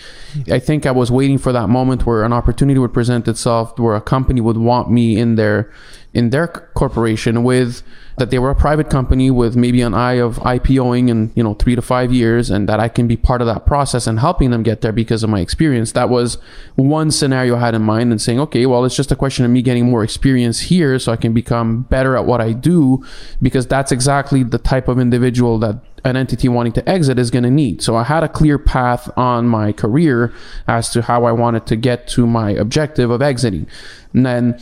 I 0.52 0.60
think 0.60 0.86
I 0.86 0.92
was 0.92 1.12
waiting 1.12 1.38
for 1.38 1.52
that 1.52 1.70
moment 1.70 2.06
where 2.06 2.24
an 2.24 2.34
opportunity 2.34 2.80
would 2.80 2.94
present 2.94 3.28
itself, 3.28 3.78
where 3.80 3.96
a 3.96 4.02
company 4.02 4.42
would 4.42 4.58
want 4.58 4.92
me 4.92 5.18
in 5.18 5.36
their, 5.36 5.72
in 6.14 6.30
their 6.30 6.48
corporation 6.48 7.44
with 7.44 7.84
that 8.18 8.30
they 8.30 8.40
were 8.40 8.50
a 8.50 8.56
private 8.56 8.90
company 8.90 9.32
with 9.32 9.56
maybe 9.56 9.82
an 9.82 9.94
eye 9.94 10.14
of 10.14 10.38
IPOing 10.38 11.10
in, 11.10 11.32
you 11.36 11.44
know, 11.44 11.54
three 11.56 11.76
to 11.76 11.82
five 11.82 12.12
years 12.12 12.50
and 12.50 12.70
that 12.70 12.80
I 12.80 12.88
can 12.88 13.08
be 13.08 13.18
part 13.18 13.42
of 13.42 13.48
that 13.48 13.66
process 13.66 14.08
and 14.08 14.20
helping 14.20 14.52
them 14.52 14.64
get 14.64 14.82
there 14.82 14.92
because 14.92 15.24
of 15.24 15.30
my 15.30 15.40
experience. 15.40 15.92
That 15.94 16.10
was 16.10 16.38
one 16.76 17.12
scenario 17.12 17.56
I 17.56 17.60
had 17.60 17.76
in 17.76 17.82
mind 17.82 18.12
and 18.12 18.22
saying, 18.22 18.40
okay, 18.42 18.66
well, 18.66 18.86
it's 18.86 18.96
just 18.96 19.12
a 19.12 19.16
question 19.16 19.46
of 19.46 19.52
me 19.52 19.62
getting 19.62 19.90
more 19.90 20.04
experience 20.04 20.62
here 20.62 21.00
so 21.00 21.12
I 21.12 21.16
can 21.16 21.34
become 21.34 21.84
better 21.84 22.16
at 22.16 22.26
what 22.26 22.42
I 22.42 22.54
do 22.54 23.04
because 23.42 23.68
that's 23.68 23.92
exactly 23.92 24.44
the 24.44 24.60
type 24.60 24.88
of 24.88 25.00
individual 25.00 25.58
that 25.60 25.80
an 26.06 26.18
entity 26.18 26.50
wanting 26.50 26.74
to 26.74 26.88
exit 26.90 27.18
is 27.18 27.32
going 27.32 27.44
to 27.44 27.52
need. 27.52 27.82
So 27.82 27.96
I 27.96 28.04
had 28.04 28.24
a 28.24 28.30
clear 28.30 28.60
path 28.60 29.10
on 29.18 29.48
my 29.48 29.72
career 29.72 30.34
as 30.68 30.90
to 30.92 31.02
how 31.02 31.26
I 31.26 31.32
wanted 31.32 31.66
to 31.68 31.76
get 31.76 32.08
to 32.10 32.28
my 32.28 32.52
objective 32.52 33.10
of 33.10 33.22
exiting. 33.22 33.68
And 34.14 34.26
then 34.26 34.60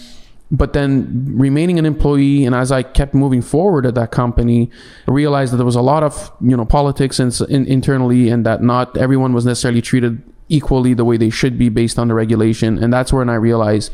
but 0.52 0.74
then 0.74 1.26
remaining 1.38 1.80
an 1.80 1.86
employee 1.86 2.46
and 2.46 2.54
as 2.54 2.72
i 2.72 2.84
kept 2.84 3.14
moving 3.14 3.42
forward 3.42 3.86
at 3.86 3.96
that 3.96 4.12
company 4.12 4.70
i 5.08 5.12
realized 5.12 5.54
that 5.54 5.58
there 5.58 5.66
was 5.66 5.76
a 5.76 5.82
lot 5.82 6.04
of 6.04 6.32
you 6.42 6.56
know 6.58 6.66
politics 6.66 7.20
in, 7.20 7.32
in, 7.50 7.66
internally 7.66 8.30
and 8.30 8.46
that 8.46 8.62
not 8.62 8.98
everyone 8.98 9.34
was 9.34 9.46
necessarily 9.46 9.82
treated 9.82 10.22
equally 10.52 10.94
the 10.94 11.06
way 11.06 11.16
they 11.16 11.30
should 11.30 11.58
be 11.58 11.70
based 11.70 11.98
on 11.98 12.10
the 12.10 12.14
regulation. 12.14 12.78
And 12.78 12.94
that's 12.94 13.12
when 13.14 13.30
i 13.30 13.36
realized 13.36 13.92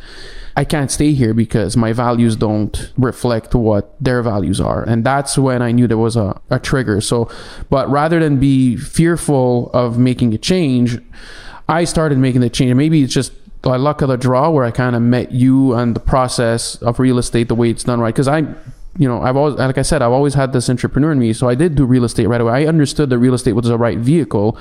i 0.56 0.66
can't 0.66 0.90
stay 0.90 1.14
here 1.14 1.34
because 1.34 1.78
my 1.78 1.94
values 1.94 2.36
don't 2.36 2.92
reflect 2.98 3.54
what 3.54 3.96
their 4.04 4.24
values 4.24 4.60
are. 4.60 4.84
And 4.84 5.06
that's 5.06 5.38
when 5.38 5.62
i 5.62 5.72
knew 5.72 5.88
there 5.88 5.98
was 5.98 6.16
a, 6.18 6.42
a 6.50 6.60
trigger. 6.60 7.00
So 7.00 7.30
but 7.70 7.88
rather 7.90 8.20
than 8.20 8.40
be 8.40 8.76
fearful 8.76 9.70
of 9.72 9.98
making 10.00 10.34
a 10.34 10.38
change 10.38 11.00
i 11.70 11.84
started 11.84 12.18
making 12.18 12.42
the 12.42 12.50
change. 12.50 12.74
Maybe 12.74 13.04
it's 13.04 13.14
just 13.14 13.34
by 13.68 13.76
luck 13.76 14.02
of 14.02 14.08
the 14.08 14.16
draw 14.16 14.50
where 14.50 14.64
I 14.64 14.72
kind 14.72 14.96
of 14.96 15.02
met 15.02 15.34
you 15.34 15.74
and 15.74 15.94
the 15.94 16.00
process 16.00 16.78
of 16.78 17.00
real 17.00 17.18
estate 17.18 17.50
the 17.50 17.56
way 17.56 17.70
it's 17.70 17.84
done 17.84 18.00
right 18.00 18.16
because 18.16 18.30
I 18.30 18.40
you 18.98 19.10
know 19.10 19.22
I've 19.22 19.36
always 19.36 19.56
like 19.56 19.78
I 19.78 19.82
said 19.82 20.02
I've 20.02 20.14
always 20.14 20.36
had 20.36 20.54
this 20.54 20.70
entrepreneur 20.70 21.12
in 21.12 21.20
me 21.20 21.34
so 21.34 21.50
I 21.50 21.56
did 21.56 21.76
do 21.76 21.86
real 21.86 22.06
estate 22.06 22.28
right 22.28 22.40
away 22.40 22.54
I 22.54 22.66
understood 22.66 23.10
that 23.10 23.18
real 23.18 23.34
estate 23.34 23.52
was 23.54 23.66
the 23.68 23.78
right 23.78 23.98
vehicle 23.98 24.58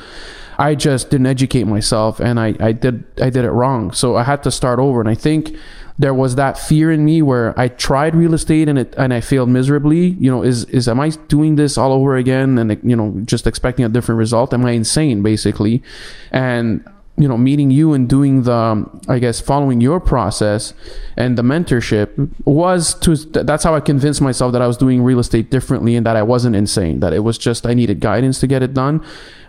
I 0.59 0.75
just 0.75 1.09
didn't 1.09 1.29
educate 1.29 1.65
myself 1.69 2.19
and 2.19 2.41
I, 2.41 2.57
I 2.59 2.73
did 2.73 3.05
I 3.23 3.31
did 3.31 3.45
it 3.45 3.53
wrong 3.53 3.93
so 3.93 4.17
I 4.17 4.25
had 4.25 4.43
to 4.43 4.51
start 4.51 4.81
over 4.81 4.99
and 4.99 5.09
I 5.09 5.15
think 5.15 5.57
there 5.99 6.13
was 6.13 6.35
that 6.35 6.59
fear 6.59 6.91
in 6.91 7.05
me 7.05 7.23
where 7.23 7.59
I 7.59 7.69
tried 7.69 8.17
real 8.17 8.35
estate 8.35 8.69
and 8.69 8.77
it 8.79 8.93
and 8.99 9.15
I 9.15 9.23
failed 9.23 9.49
miserably. 9.49 10.09
You 10.21 10.31
know, 10.31 10.43
is 10.43 10.65
is 10.65 10.89
am 10.89 11.01
I 11.01 11.09
doing 11.09 11.57
this 11.57 11.79
all 11.79 11.91
over 11.91 12.17
again 12.17 12.59
and 12.59 12.79
you 12.85 12.95
know 12.95 13.19
just 13.25 13.47
expecting 13.47 13.83
a 13.83 13.89
different 13.89 14.19
result? 14.19 14.53
Am 14.53 14.67
I 14.67 14.73
insane 14.73 15.23
basically? 15.23 15.83
And 16.31 16.87
you 17.19 17.27
know 17.27 17.37
meeting 17.37 17.71
you 17.71 17.93
and 17.95 18.09
doing 18.09 18.43
the 18.43 18.91
i 19.09 19.19
guess 19.19 19.41
following 19.41 19.81
your 19.81 19.99
process 19.99 20.75
and 21.17 21.39
the 21.39 21.43
mentorship 21.43 22.31
was 22.45 22.95
to 22.95 23.17
that's 23.17 23.65
how 23.65 23.75
i 23.75 23.81
convinced 23.81 24.21
myself 24.21 24.53
that 24.53 24.61
i 24.61 24.67
was 24.67 24.77
doing 24.77 25.03
real 25.03 25.19
estate 25.19 25.51
differently 25.51 25.97
and 25.97 26.05
that 26.05 26.17
i 26.17 26.23
wasn't 26.23 26.55
insane 26.55 27.01
that 27.01 27.13
it 27.13 27.21
was 27.21 27.39
just 27.39 27.67
i 27.67 27.73
needed 27.73 28.01
guidance 28.01 28.39
to 28.41 28.47
get 28.47 28.63
it 28.63 28.75
done 28.75 29.05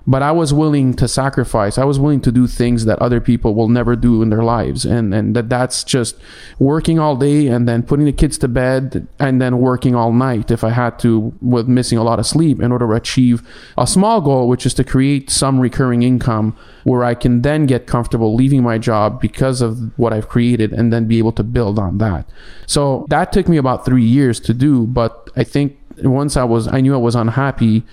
but 0.09 0.23
I 0.23 0.31
was 0.31 0.53
willing 0.53 0.93
to 0.95 1.07
sacrifice. 1.07 1.77
I 1.77 1.83
was 1.83 1.99
willing 1.99 2.21
to 2.21 2.31
do 2.31 2.47
things 2.47 2.85
that 2.85 2.97
other 2.99 3.19
people 3.19 3.53
will 3.53 3.67
never 3.67 3.97
do 3.97 4.21
in 4.21 4.29
their 4.29 4.43
lives, 4.43 4.85
and 4.85 5.13
and 5.13 5.35
that 5.35 5.49
that's 5.49 5.83
just 5.83 6.15
working 6.57 6.97
all 6.97 7.17
day 7.17 7.47
and 7.47 7.67
then 7.67 7.83
putting 7.83 8.05
the 8.05 8.13
kids 8.13 8.37
to 8.39 8.47
bed 8.47 9.05
and 9.19 9.41
then 9.41 9.59
working 9.59 9.95
all 9.95 10.13
night 10.13 10.49
if 10.49 10.63
I 10.63 10.69
had 10.69 10.97
to, 10.99 11.33
with 11.41 11.67
missing 11.67 11.97
a 11.97 12.03
lot 12.03 12.19
of 12.19 12.25
sleep 12.25 12.61
in 12.61 12.71
order 12.71 12.87
to 12.87 12.93
achieve 12.93 13.45
a 13.77 13.85
small 13.85 14.21
goal, 14.21 14.47
which 14.47 14.65
is 14.65 14.73
to 14.75 14.85
create 14.85 15.29
some 15.29 15.59
recurring 15.59 16.03
income 16.03 16.55
where 16.85 17.03
I 17.03 17.13
can 17.13 17.41
then 17.41 17.65
get 17.65 17.85
comfortable 17.85 18.33
leaving 18.33 18.63
my 18.63 18.77
job 18.77 19.19
because 19.19 19.61
of 19.61 19.91
what 19.99 20.13
I've 20.13 20.29
created 20.29 20.71
and 20.71 20.93
then 20.93 21.05
be 21.05 21.17
able 21.17 21.33
to 21.33 21.43
build 21.43 21.77
on 21.77 21.97
that. 21.97 22.25
So 22.65 23.05
that 23.09 23.33
took 23.33 23.49
me 23.49 23.57
about 23.57 23.83
three 23.83 24.05
years 24.05 24.39
to 24.41 24.53
do, 24.53 24.87
but 24.87 25.29
I 25.35 25.43
think 25.43 25.77
once 25.97 26.37
I 26.37 26.45
was, 26.45 26.69
I 26.69 26.79
knew 26.79 26.93
I 26.93 26.97
was 26.97 27.15
unhappy 27.15 27.83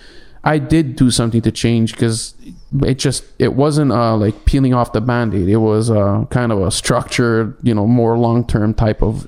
I 0.45 0.59
did 0.59 0.97
do 0.97 1.11
something 1.11 1.41
to 1.43 1.51
change 1.51 1.93
because 1.93 2.35
it 2.83 2.99
just 2.99 3.25
it 3.39 3.55
wasn't 3.55 3.93
uh, 3.93 4.17
like 4.17 4.45
peeling 4.45 4.75
off 4.75 4.93
the 4.93 5.01
band-aid. 5.01 5.49
It 5.49 5.57
was 5.57 5.91
uh, 5.91 6.27
kind 6.31 6.53
of 6.53 6.61
a 6.61 6.71
structured 6.71 7.57
you 7.63 7.75
know 7.75 7.87
more 7.87 8.19
long-term 8.19 8.75
type 8.75 9.03
of 9.03 9.27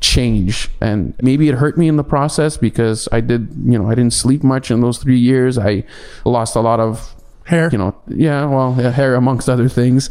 change. 0.00 0.68
And 0.80 1.14
maybe 1.22 1.48
it 1.48 1.54
hurt 1.56 1.78
me 1.78 1.88
in 1.88 1.96
the 1.96 2.04
process 2.04 2.56
because 2.56 3.08
i 3.12 3.20
did 3.20 3.48
you 3.64 3.78
know 3.78 3.88
i 3.88 3.94
didn't 3.94 4.14
sleep 4.14 4.42
much 4.42 4.70
in 4.70 4.80
those 4.80 4.98
three 4.98 5.18
years. 5.18 5.58
I 5.58 5.84
lost 6.24 6.56
a 6.56 6.60
lot 6.60 6.80
of 6.80 7.14
hair 7.50 7.68
you 7.70 7.78
know 7.78 7.94
yeah 8.08 8.44
well 8.44 8.72
hair 8.74 9.14
amongst 9.14 9.48
other 9.48 9.68
things 9.68 10.08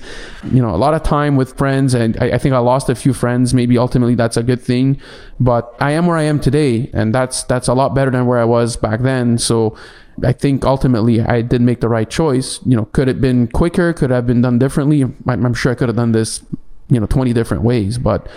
you 0.51 0.61
know 0.61 0.75
a 0.75 0.77
lot 0.77 0.93
of 0.93 1.01
time 1.01 1.35
with 1.35 1.57
friends 1.57 1.93
and 1.93 2.17
I, 2.21 2.31
I, 2.31 2.37
think 2.37 2.53
i 2.53 2.59
lost 2.59 2.89
a 2.89 2.95
few 2.95 3.13
friends 3.13 3.53
maybe 3.53 3.77
ultimately 3.77 4.15
that's 4.15 4.37
a 4.37 4.43
good 4.43 4.61
thing 4.61 4.99
but 5.39 5.73
i 5.79 5.91
am 5.91 6.05
where 6.05 6.17
i 6.17 6.23
am 6.23 6.39
today 6.39 6.89
and 6.93 7.15
that's 7.15 7.43
that's 7.43 7.67
a 7.67 7.73
lot 7.73 7.95
better 7.95 8.11
than 8.11 8.25
where 8.25 8.39
i 8.39 8.45
was 8.45 8.75
back 8.75 9.01
then 9.01 9.37
so 9.37 9.77
I 10.23 10.33
think 10.33 10.65
ultimately 10.65 11.21
I 11.21 11.41
did 11.41 11.61
make 11.61 11.79
the 11.79 11.87
right 11.87 12.09
choice. 12.09 12.59
You 12.65 12.75
know, 12.75 12.85
could 12.85 13.07
it 13.07 13.21
been 13.21 13.47
quicker? 13.47 13.93
Could 13.93 14.09
have 14.09 14.27
been 14.27 14.41
done 14.41 14.59
differently? 14.59 15.01
I'm 15.01 15.53
sure 15.53 15.71
I 15.71 15.75
could 15.75 15.87
have 15.87 15.95
done 15.95 16.11
this, 16.11 16.43
you 16.89 16.99
know, 16.99 17.05
20 17.05 17.31
different 17.31 17.63
ways, 17.63 17.97
but 17.97 18.27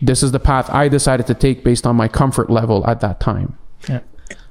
this 0.00 0.22
is 0.22 0.32
the 0.32 0.38
path 0.38 0.70
I 0.70 0.88
decided 0.88 1.26
to 1.26 1.34
take 1.34 1.64
based 1.64 1.86
on 1.86 1.96
my 1.96 2.08
comfort 2.08 2.50
level 2.50 2.86
at 2.86 3.00
that 3.00 3.20
time. 3.20 3.58
Yeah. 3.88 4.00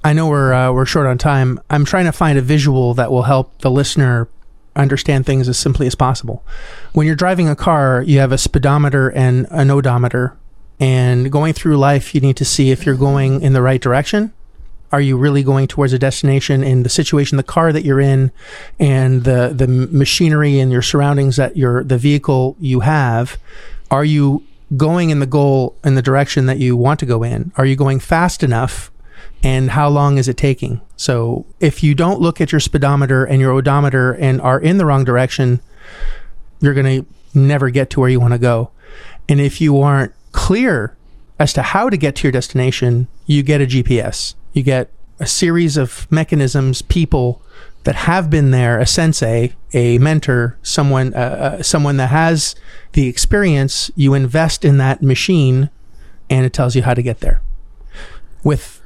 I 0.05 0.13
know 0.13 0.27
we're 0.27 0.53
uh, 0.53 0.71
we're 0.71 0.85
short 0.85 1.07
on 1.07 1.17
time. 1.17 1.59
I'm 1.67 1.83
trying 1.83 2.05
to 2.05 2.11
find 2.11 2.37
a 2.37 2.41
visual 2.41 2.93
that 2.93 3.11
will 3.11 3.23
help 3.23 3.57
the 3.61 3.71
listener 3.71 4.27
understand 4.75 5.25
things 5.25 5.49
as 5.49 5.57
simply 5.57 5.87
as 5.87 5.95
possible. 5.95 6.45
When 6.93 7.07
you're 7.07 7.15
driving 7.15 7.49
a 7.49 7.55
car, 7.55 8.03
you 8.03 8.19
have 8.19 8.31
a 8.31 8.37
speedometer 8.37 9.09
and 9.09 9.47
an 9.49 9.71
odometer, 9.71 10.37
and 10.79 11.31
going 11.31 11.53
through 11.53 11.77
life, 11.77 12.13
you 12.13 12.21
need 12.21 12.37
to 12.37 12.45
see 12.45 12.69
if 12.69 12.85
you're 12.85 12.93
going 12.93 13.41
in 13.41 13.53
the 13.53 13.63
right 13.63 13.81
direction 13.81 14.31
are 14.91 15.01
you 15.01 15.17
really 15.17 15.43
going 15.43 15.67
towards 15.67 15.91
a 15.91 15.99
destination 15.99 16.63
in 16.63 16.83
the 16.83 16.89
situation 16.89 17.37
the 17.37 17.43
car 17.43 17.73
that 17.73 17.83
you're 17.83 17.99
in 17.99 18.31
and 18.79 19.23
the 19.23 19.51
the 19.53 19.67
machinery 19.67 20.59
and 20.59 20.71
your 20.71 20.81
surroundings 20.81 21.35
that 21.37 21.57
your 21.57 21.83
the 21.83 21.97
vehicle 21.97 22.55
you 22.59 22.81
have 22.81 23.37
are 23.89 24.05
you 24.05 24.43
going 24.77 25.09
in 25.09 25.19
the 25.19 25.25
goal 25.25 25.75
in 25.83 25.95
the 25.95 26.01
direction 26.01 26.45
that 26.45 26.59
you 26.59 26.77
want 26.77 26.99
to 26.99 27.05
go 27.05 27.23
in 27.23 27.51
are 27.57 27.65
you 27.65 27.75
going 27.75 27.99
fast 27.99 28.43
enough 28.43 28.91
and 29.45 29.71
how 29.71 29.87
long 29.87 30.17
is 30.17 30.27
it 30.27 30.35
taking? 30.35 30.81
So 30.97 31.45
if 31.59 31.83
you 31.83 31.95
don't 31.95 32.19
look 32.19 32.41
at 32.41 32.51
your 32.51 32.59
speedometer 32.59 33.23
and 33.23 33.39
your 33.39 33.51
odometer 33.51 34.13
and 34.13 34.41
are 34.41 34.59
in 34.59 34.77
the 34.77 34.85
wrong 34.85 35.05
direction 35.05 35.61
you're 36.59 36.73
going 36.73 37.03
to 37.03 37.39
never 37.39 37.69
get 37.69 37.89
to 37.91 37.99
where 37.99 38.09
you 38.09 38.19
want 38.19 38.33
to 38.33 38.39
go. 38.39 38.71
And 39.29 39.39
if 39.39 39.61
you 39.61 39.79
aren't 39.81 40.13
clear 40.31 40.97
as 41.37 41.53
to 41.53 41.61
how 41.61 41.89
to 41.89 41.97
get 41.97 42.15
to 42.15 42.23
your 42.23 42.31
destination 42.31 43.07
you 43.25 43.43
get 43.43 43.61
a 43.61 43.65
gps 43.65 44.35
you 44.53 44.63
get 44.63 44.89
a 45.19 45.25
series 45.25 45.77
of 45.77 46.09
mechanisms, 46.11 46.81
people 46.81 47.41
that 47.83 47.95
have 47.95 48.29
been 48.29 48.51
there, 48.51 48.79
a 48.79 48.85
sensei, 48.85 49.53
a 49.73 49.97
mentor, 49.99 50.57
someone, 50.63 51.13
uh, 51.13 51.57
uh, 51.59 51.63
someone 51.63 51.97
that 51.97 52.09
has 52.09 52.55
the 52.93 53.07
experience. 53.07 53.91
You 53.95 54.13
invest 54.13 54.65
in 54.65 54.77
that 54.77 55.01
machine, 55.01 55.69
and 56.29 56.45
it 56.45 56.53
tells 56.53 56.75
you 56.75 56.81
how 56.81 56.93
to 56.93 57.03
get 57.03 57.19
there. 57.19 57.41
With 58.43 58.81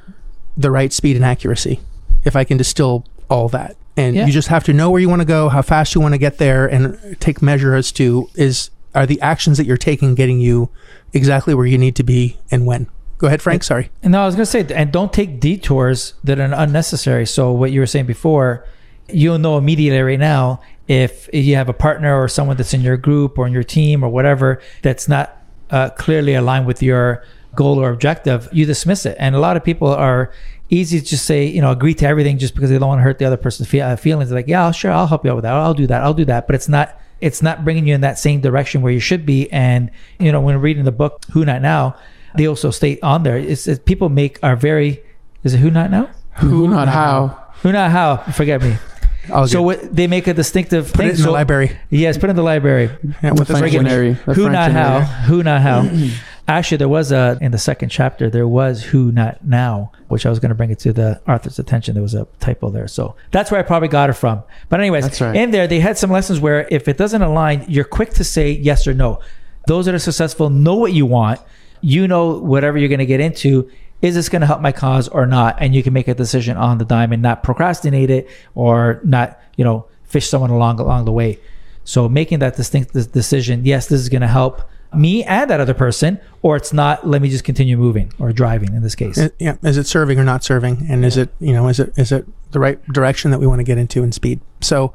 the 0.60 0.70
right 0.70 0.92
speed 0.92 1.16
and 1.16 1.24
accuracy. 1.24 1.80
If 2.24 2.36
I 2.36 2.44
can 2.44 2.56
distill 2.56 3.06
all 3.28 3.48
that, 3.50 3.76
and 3.96 4.14
yeah. 4.14 4.26
you 4.26 4.32
just 4.32 4.48
have 4.48 4.64
to 4.64 4.72
know 4.72 4.90
where 4.90 5.00
you 5.00 5.08
want 5.08 5.20
to 5.20 5.26
go, 5.26 5.48
how 5.48 5.62
fast 5.62 5.94
you 5.94 6.00
want 6.00 6.14
to 6.14 6.18
get 6.18 6.38
there, 6.38 6.66
and 6.66 7.16
take 7.20 7.42
measure 7.42 7.74
as 7.74 7.92
to 7.92 8.28
is 8.34 8.70
are 8.94 9.06
the 9.06 9.20
actions 9.20 9.56
that 9.56 9.66
you're 9.66 9.76
taking 9.76 10.14
getting 10.14 10.40
you 10.40 10.68
exactly 11.12 11.54
where 11.54 11.66
you 11.66 11.78
need 11.78 11.96
to 11.96 12.02
be 12.02 12.38
and 12.50 12.66
when. 12.66 12.88
Go 13.18 13.26
ahead, 13.26 13.42
Frank. 13.42 13.62
Sorry. 13.62 13.90
No, 14.02 14.22
I 14.22 14.26
was 14.26 14.34
going 14.34 14.46
to 14.46 14.50
say, 14.50 14.66
and 14.74 14.90
don't 14.90 15.12
take 15.12 15.40
detours 15.40 16.14
that 16.24 16.40
are 16.40 16.52
unnecessary. 16.54 17.26
So 17.26 17.52
what 17.52 17.70
you 17.70 17.80
were 17.80 17.86
saying 17.86 18.06
before, 18.06 18.66
you'll 19.08 19.38
know 19.38 19.58
immediately 19.58 20.00
right 20.00 20.18
now 20.18 20.60
if 20.88 21.28
you 21.32 21.54
have 21.54 21.68
a 21.68 21.72
partner 21.74 22.20
or 22.20 22.28
someone 22.28 22.56
that's 22.56 22.74
in 22.74 22.80
your 22.80 22.96
group 22.96 23.38
or 23.38 23.46
in 23.46 23.52
your 23.52 23.62
team 23.62 24.02
or 24.02 24.08
whatever 24.08 24.60
that's 24.82 25.06
not 25.06 25.36
uh, 25.70 25.90
clearly 25.90 26.34
aligned 26.34 26.66
with 26.66 26.82
your 26.82 27.24
goal 27.54 27.78
or 27.80 27.90
objective, 27.90 28.48
you 28.52 28.66
dismiss 28.66 29.06
it. 29.06 29.16
And 29.18 29.34
a 29.34 29.40
lot 29.40 29.56
of 29.56 29.64
people 29.64 29.88
are 29.88 30.32
easy 30.68 31.00
to 31.00 31.04
just 31.06 31.26
say, 31.26 31.46
you 31.46 31.60
know, 31.60 31.70
agree 31.70 31.94
to 31.94 32.06
everything 32.06 32.38
just 32.38 32.54
because 32.54 32.70
they 32.70 32.78
don't 32.78 32.88
want 32.88 32.98
to 33.00 33.02
hurt 33.02 33.18
the 33.18 33.24
other 33.24 33.36
person's 33.36 33.72
uh, 33.74 33.96
feelings. 33.96 34.30
They're 34.30 34.38
like, 34.38 34.48
yeah, 34.48 34.70
sure, 34.70 34.92
I'll 34.92 35.06
help 35.06 35.24
you 35.24 35.30
out 35.32 35.36
with 35.36 35.42
that. 35.44 35.52
I'll 35.54 35.74
do 35.74 35.86
that. 35.88 36.02
I'll 36.02 36.14
do 36.14 36.24
that. 36.26 36.46
But 36.46 36.54
it's 36.56 36.68
not 36.68 36.96
it's 37.20 37.42
not 37.42 37.64
bringing 37.64 37.86
you 37.86 37.94
in 37.94 38.00
that 38.00 38.18
same 38.18 38.40
direction 38.40 38.80
where 38.80 38.92
you 38.92 39.00
should 39.00 39.26
be. 39.26 39.50
And 39.52 39.90
you 40.18 40.32
know, 40.32 40.40
when 40.40 40.60
reading 40.60 40.84
the 40.84 40.92
book 40.92 41.24
Who 41.32 41.44
Not 41.44 41.60
Now, 41.62 41.96
they 42.36 42.46
also 42.46 42.70
state 42.70 43.00
on 43.02 43.24
there 43.24 43.36
it's, 43.36 43.66
it's 43.66 43.80
people 43.80 44.08
make 44.08 44.38
are 44.42 44.54
very 44.56 45.02
is 45.42 45.54
it 45.54 45.58
Who 45.58 45.70
Not 45.70 45.90
Now? 45.90 46.08
Who, 46.36 46.68
not 46.68 46.88
how. 46.88 47.28
Who 47.62 47.72
Not 47.72 47.90
How? 47.90 48.16
Forget 48.32 48.62
me. 48.62 48.76
All 49.32 49.46
So 49.46 49.60
what, 49.62 49.94
they 49.94 50.06
make 50.06 50.26
a 50.26 50.34
distinctive 50.34 50.86
Put 50.86 50.96
thing. 50.98 51.08
it 51.08 51.16
in 51.18 51.22
the 51.22 51.30
library. 51.30 51.76
Yes, 51.90 52.16
put 52.16 52.24
it 52.26 52.30
in 52.30 52.36
the 52.36 52.42
library. 52.42 52.90
Yeah, 53.22 53.32
with 53.32 53.48
the 53.48 53.56
French 53.56 53.66
friggin- 53.66 53.82
dictionary. 53.84 54.12
The 54.12 54.34
Who 54.34 54.42
French 54.44 54.52
not 54.52 54.72
how? 54.72 55.00
Who 55.00 55.42
not 55.42 55.60
how? 55.60 55.82
Actually, 56.50 56.78
there 56.78 56.88
was 56.88 57.12
a 57.12 57.38
in 57.40 57.52
the 57.52 57.58
second 57.58 57.90
chapter. 57.90 58.28
There 58.28 58.48
was 58.48 58.82
who 58.82 59.12
not 59.12 59.46
now, 59.46 59.92
which 60.08 60.26
I 60.26 60.30
was 60.30 60.40
going 60.40 60.48
to 60.48 60.56
bring 60.56 60.72
it 60.72 60.80
to 60.80 60.92
the 60.92 61.22
author's 61.28 61.60
attention. 61.60 61.94
There 61.94 62.02
was 62.02 62.14
a 62.14 62.26
typo 62.40 62.70
there, 62.70 62.88
so 62.88 63.14
that's 63.30 63.52
where 63.52 63.60
I 63.60 63.62
probably 63.62 63.86
got 63.86 64.10
it 64.10 64.14
from. 64.14 64.42
But 64.68 64.80
anyways, 64.80 65.20
right. 65.20 65.36
in 65.36 65.52
there 65.52 65.68
they 65.68 65.78
had 65.78 65.96
some 65.96 66.10
lessons 66.10 66.40
where 66.40 66.66
if 66.68 66.88
it 66.88 66.96
doesn't 66.96 67.22
align, 67.22 67.66
you're 67.68 67.84
quick 67.84 68.10
to 68.14 68.24
say 68.24 68.50
yes 68.50 68.88
or 68.88 68.94
no. 68.94 69.20
Those 69.68 69.86
that 69.86 69.94
are 69.94 70.00
successful 70.00 70.50
know 70.50 70.74
what 70.74 70.92
you 70.92 71.06
want. 71.06 71.40
You 71.82 72.08
know 72.08 72.40
whatever 72.40 72.78
you're 72.78 72.88
going 72.88 72.98
to 72.98 73.06
get 73.06 73.20
into. 73.20 73.70
Is 74.02 74.16
this 74.16 74.28
going 74.28 74.40
to 74.40 74.46
help 74.48 74.60
my 74.60 74.72
cause 74.72 75.06
or 75.06 75.26
not? 75.26 75.56
And 75.60 75.72
you 75.72 75.84
can 75.84 75.92
make 75.92 76.08
a 76.08 76.14
decision 76.14 76.56
on 76.56 76.78
the 76.78 76.84
dime 76.84 77.12
and 77.12 77.22
not 77.22 77.44
procrastinate 77.44 78.10
it 78.10 78.28
or 78.56 79.00
not, 79.04 79.38
you 79.56 79.64
know, 79.64 79.86
fish 80.02 80.28
someone 80.28 80.50
along 80.50 80.80
along 80.80 81.04
the 81.04 81.12
way. 81.12 81.38
So 81.84 82.08
making 82.08 82.40
that 82.40 82.56
distinct 82.56 82.92
decision, 82.92 83.64
yes, 83.64 83.86
this 83.86 84.00
is 84.00 84.08
going 84.08 84.22
to 84.22 84.26
help 84.28 84.62
me 84.94 85.22
and 85.24 85.48
that 85.50 85.60
other 85.60 85.74
person, 85.74 86.20
or 86.42 86.56
it's 86.56 86.72
not. 86.72 87.06
Let 87.06 87.22
me 87.22 87.28
just 87.28 87.44
continue 87.44 87.76
moving 87.76 88.12
or 88.18 88.32
driving 88.32 88.74
in 88.74 88.82
this 88.82 88.94
case. 88.94 89.18
Uh, 89.18 89.28
yeah 89.38 89.56
is 89.62 89.76
it 89.76 89.86
serving 89.86 90.18
or 90.18 90.24
not 90.24 90.42
serving? 90.42 90.86
And 90.88 91.04
is 91.04 91.16
it 91.16 91.30
you 91.40 91.52
know 91.52 91.68
is 91.68 91.78
it 91.78 91.92
is 91.96 92.12
it 92.12 92.26
the 92.52 92.60
right 92.60 92.84
direction 92.88 93.30
that 93.30 93.38
we 93.38 93.46
want 93.46 93.60
to 93.60 93.64
get 93.64 93.78
into 93.78 94.02
in 94.02 94.12
speed? 94.12 94.40
So 94.60 94.92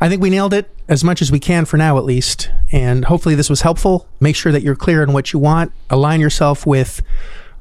i 0.00 0.08
think 0.08 0.22
we 0.22 0.30
nailed 0.30 0.54
it 0.54 0.70
as 0.88 1.02
much 1.02 1.20
as 1.20 1.32
we 1.32 1.40
can 1.40 1.64
for 1.64 1.76
now 1.76 1.98
at 1.98 2.04
least. 2.04 2.50
And 2.72 3.04
hopefully 3.04 3.34
this 3.34 3.50
was 3.50 3.62
helpful. 3.62 4.08
Make 4.20 4.36
sure 4.36 4.52
that 4.52 4.62
you're 4.62 4.76
clear 4.76 5.02
on 5.02 5.12
what 5.12 5.32
you 5.32 5.38
want. 5.38 5.72
Align 5.90 6.20
yourself 6.20 6.66
with 6.66 7.02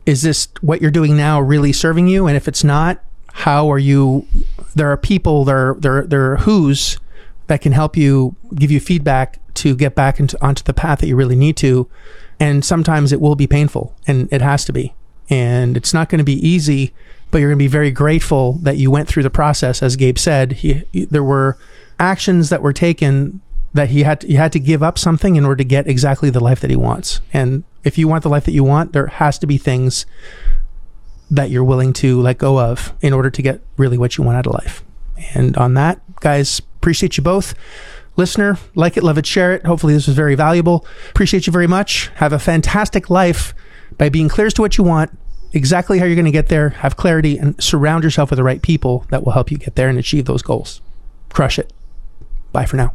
is 0.05 0.21
this 0.21 0.47
what 0.61 0.81
you're 0.81 0.91
doing 0.91 1.17
now 1.17 1.39
really 1.39 1.73
serving 1.73 2.07
you? 2.07 2.27
And 2.27 2.35
if 2.37 2.47
it's 2.47 2.63
not 2.63 3.03
how 3.33 3.71
are 3.71 3.79
you 3.79 4.27
there 4.75 4.91
are 4.91 4.97
people 4.97 5.45
there 5.45 5.69
are, 5.69 5.73
there, 5.75 6.03
there 6.03 6.31
are 6.31 6.37
who's 6.37 6.97
that 7.47 7.61
can 7.61 7.71
help 7.71 7.97
you 7.97 8.35
give 8.55 8.71
you 8.71 8.79
feedback 8.79 9.39
to 9.55 9.75
get 9.75 9.95
back 9.95 10.19
into 10.19 10.37
onto 10.45 10.63
the 10.63 10.73
path 10.73 10.99
that 10.99 11.07
you 11.07 11.15
really 11.15 11.35
need 11.35 11.57
to. 11.57 11.89
And 12.39 12.63
sometimes 12.63 13.11
it 13.11 13.19
will 13.19 13.35
be 13.35 13.47
painful 13.47 13.95
and 14.05 14.31
it 14.31 14.41
has 14.41 14.65
to 14.65 14.73
be. 14.73 14.93
And 15.29 15.75
it's 15.75 15.93
not 15.93 16.09
going 16.09 16.19
to 16.19 16.25
be 16.25 16.47
easy 16.47 16.93
but 17.31 17.39
you're 17.39 17.49
going 17.49 17.59
to 17.59 17.63
be 17.63 17.67
very 17.67 17.91
grateful 17.91 18.53
that 18.53 18.77
you 18.77 18.89
went 18.89 19.07
through 19.07 19.23
the 19.23 19.29
process. 19.29 19.83
As 19.83 19.95
gabe 19.95 20.17
said 20.17 20.53
he, 20.53 20.83
he- 20.91 21.05
there 21.05 21.23
were 21.23 21.57
actions 21.99 22.49
that 22.49 22.61
were 22.61 22.73
taken 22.73 23.41
that 23.73 23.89
he 23.89 24.03
had 24.03 24.21
to, 24.21 24.27
he 24.27 24.35
had 24.35 24.51
to 24.53 24.59
give 24.59 24.81
up 24.81 24.97
something 24.97 25.35
in 25.35 25.45
order 25.45 25.57
to 25.57 25.63
get 25.63 25.87
exactly 25.87 26.29
the 26.29 26.39
life 26.39 26.61
that 26.61 26.69
he 26.69 26.75
wants. 26.75 27.21
And 27.33 27.63
if 27.83 27.97
you 27.97 28.07
want 28.07 28.23
the 28.23 28.29
life 28.29 28.45
that 28.45 28.53
you 28.53 28.63
want 28.63 28.93
there 28.93 29.07
has 29.07 29.37
to 29.39 29.47
be 29.47 29.57
things 29.57 30.05
that 31.29 31.49
you're 31.49 31.63
willing 31.63 31.91
to 31.91 32.21
let 32.21 32.37
go 32.37 32.59
of 32.59 32.93
in 33.01 33.11
order 33.11 33.29
to 33.29 33.41
get 33.41 33.59
really 33.75 33.97
what 33.97 34.17
you 34.17 34.23
want 34.23 34.37
out 34.37 34.47
of 34.47 34.53
life. 34.53 34.83
And 35.33 35.57
on 35.57 35.73
that 35.73 35.99
guys 36.21 36.61
appreciate 36.87 37.17
you 37.17 37.23
both. 37.23 37.53
Listener 38.15 38.57
like 38.73 38.95
it 38.95 39.03
love 39.03 39.17
it 39.17 39.25
share 39.25 39.53
it. 39.53 39.65
Hopefully 39.65 39.93
this 39.93 40.07
was 40.07 40.15
very 40.15 40.35
valuable. 40.35 40.85
Appreciate 41.09 41.45
you 41.45 41.51
very 41.51 41.67
much. 41.67 42.09
Have 42.15 42.31
a 42.31 42.39
fantastic 42.39 43.09
life 43.09 43.53
by 43.97 44.07
being 44.07 44.29
clear 44.29 44.47
as 44.47 44.53
to 44.53 44.61
what 44.61 44.77
you 44.77 44.85
want 44.85 45.11
exactly 45.51 45.99
how 45.99 46.05
you're 46.05 46.15
going 46.15 46.23
to 46.23 46.31
get 46.31 46.47
there. 46.47 46.69
Have 46.69 46.95
clarity 46.95 47.37
and 47.37 47.61
surround 47.61 48.05
yourself 48.05 48.29
with 48.29 48.37
the 48.37 48.43
right 48.43 48.61
people 48.61 49.05
that 49.09 49.25
will 49.25 49.33
help 49.33 49.51
you 49.51 49.57
get 49.57 49.75
there 49.75 49.89
and 49.89 49.99
achieve 49.99 50.25
those 50.25 50.41
goals. 50.41 50.79
Crush 51.29 51.59
it. 51.59 51.73
Bye 52.53 52.65
for 52.65 52.77
now. 52.77 52.93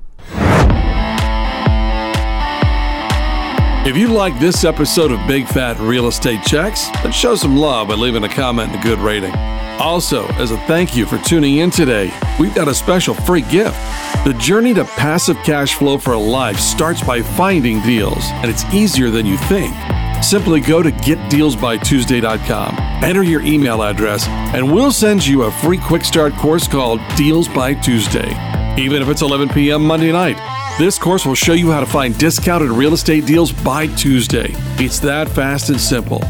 If 3.85 3.95
you 3.95 4.09
like 4.09 4.41
this 4.41 4.65
episode 4.65 5.13
of 5.13 5.27
Big 5.27 5.47
Fat 5.47 5.79
Real 5.81 6.07
Estate 6.07 6.43
Checks, 6.45 6.89
then 7.03 7.13
show 7.13 7.35
some 7.35 7.59
love 7.59 7.89
by 7.89 7.95
leaving 7.95 8.25
a 8.25 8.29
comment 8.29 8.73
and 8.73 8.81
a 8.81 8.83
good 8.83 9.01
rating. 9.01 9.52
Also, 9.83 10.27
as 10.35 10.53
a 10.53 10.57
thank 10.69 10.95
you 10.95 11.05
for 11.05 11.19
tuning 11.19 11.57
in 11.57 11.69
today, 11.69 12.13
we've 12.39 12.55
got 12.55 12.69
a 12.69 12.75
special 12.75 13.15
free 13.15 13.43
gift. 13.43 13.77
The 14.25 14.33
journey 14.39 14.73
to 14.75 14.85
passive 14.85 15.37
cash 15.39 15.75
flow 15.75 15.99
for 15.99 16.17
life 16.17 16.61
starts 16.61 17.03
by 17.03 17.21
finding 17.21 17.83
deals, 17.83 18.23
and 18.23 18.49
it's 18.49 18.65
easier 18.73 19.11
than 19.11 19.27
you 19.27 19.37
think. 19.37 19.75
Simply 20.23 20.61
go 20.61 20.85
to 20.85 20.93
getdealsbytuesday.com, 20.93 22.77
enter 23.03 23.25
your 23.25 23.43
email 23.43 23.83
address, 23.83 24.29
and 24.29 24.73
we'll 24.73 24.93
send 24.93 25.27
you 25.27 25.43
a 25.43 25.51
free 25.51 25.79
quick 25.79 26.05
start 26.05 26.33
course 26.35 26.69
called 26.69 27.01
Deals 27.17 27.49
by 27.49 27.75
Tuesday. 27.75 28.31
Even 28.79 29.03
if 29.03 29.09
it's 29.09 29.23
11 29.23 29.49
p.m. 29.49 29.85
Monday 29.85 30.13
night, 30.13 30.37
this 30.79 30.97
course 30.97 31.27
will 31.27 31.35
show 31.35 31.55
you 31.55 31.73
how 31.73 31.81
to 31.81 31.87
find 31.87 32.17
discounted 32.19 32.71
real 32.71 32.95
estate 32.95 33.27
deals 33.27 33.51
by 33.51 33.89
Tuesday. 33.89 34.55
It's 34.79 35.01
that 35.01 35.29
fast 35.29 35.71
and 35.71 35.81
simple. 35.81 36.23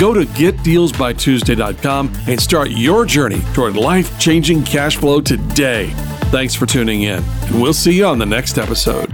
Go 0.00 0.14
to 0.14 0.22
getdealsbytuesday.com 0.22 2.12
and 2.26 2.40
start 2.40 2.70
your 2.70 3.04
journey 3.04 3.42
toward 3.52 3.76
life 3.76 4.18
changing 4.18 4.64
cash 4.64 4.96
flow 4.96 5.20
today. 5.20 5.90
Thanks 6.30 6.54
for 6.54 6.64
tuning 6.64 7.02
in, 7.02 7.22
and 7.22 7.60
we'll 7.60 7.74
see 7.74 7.92
you 7.92 8.06
on 8.06 8.18
the 8.18 8.24
next 8.24 8.56
episode. 8.56 9.10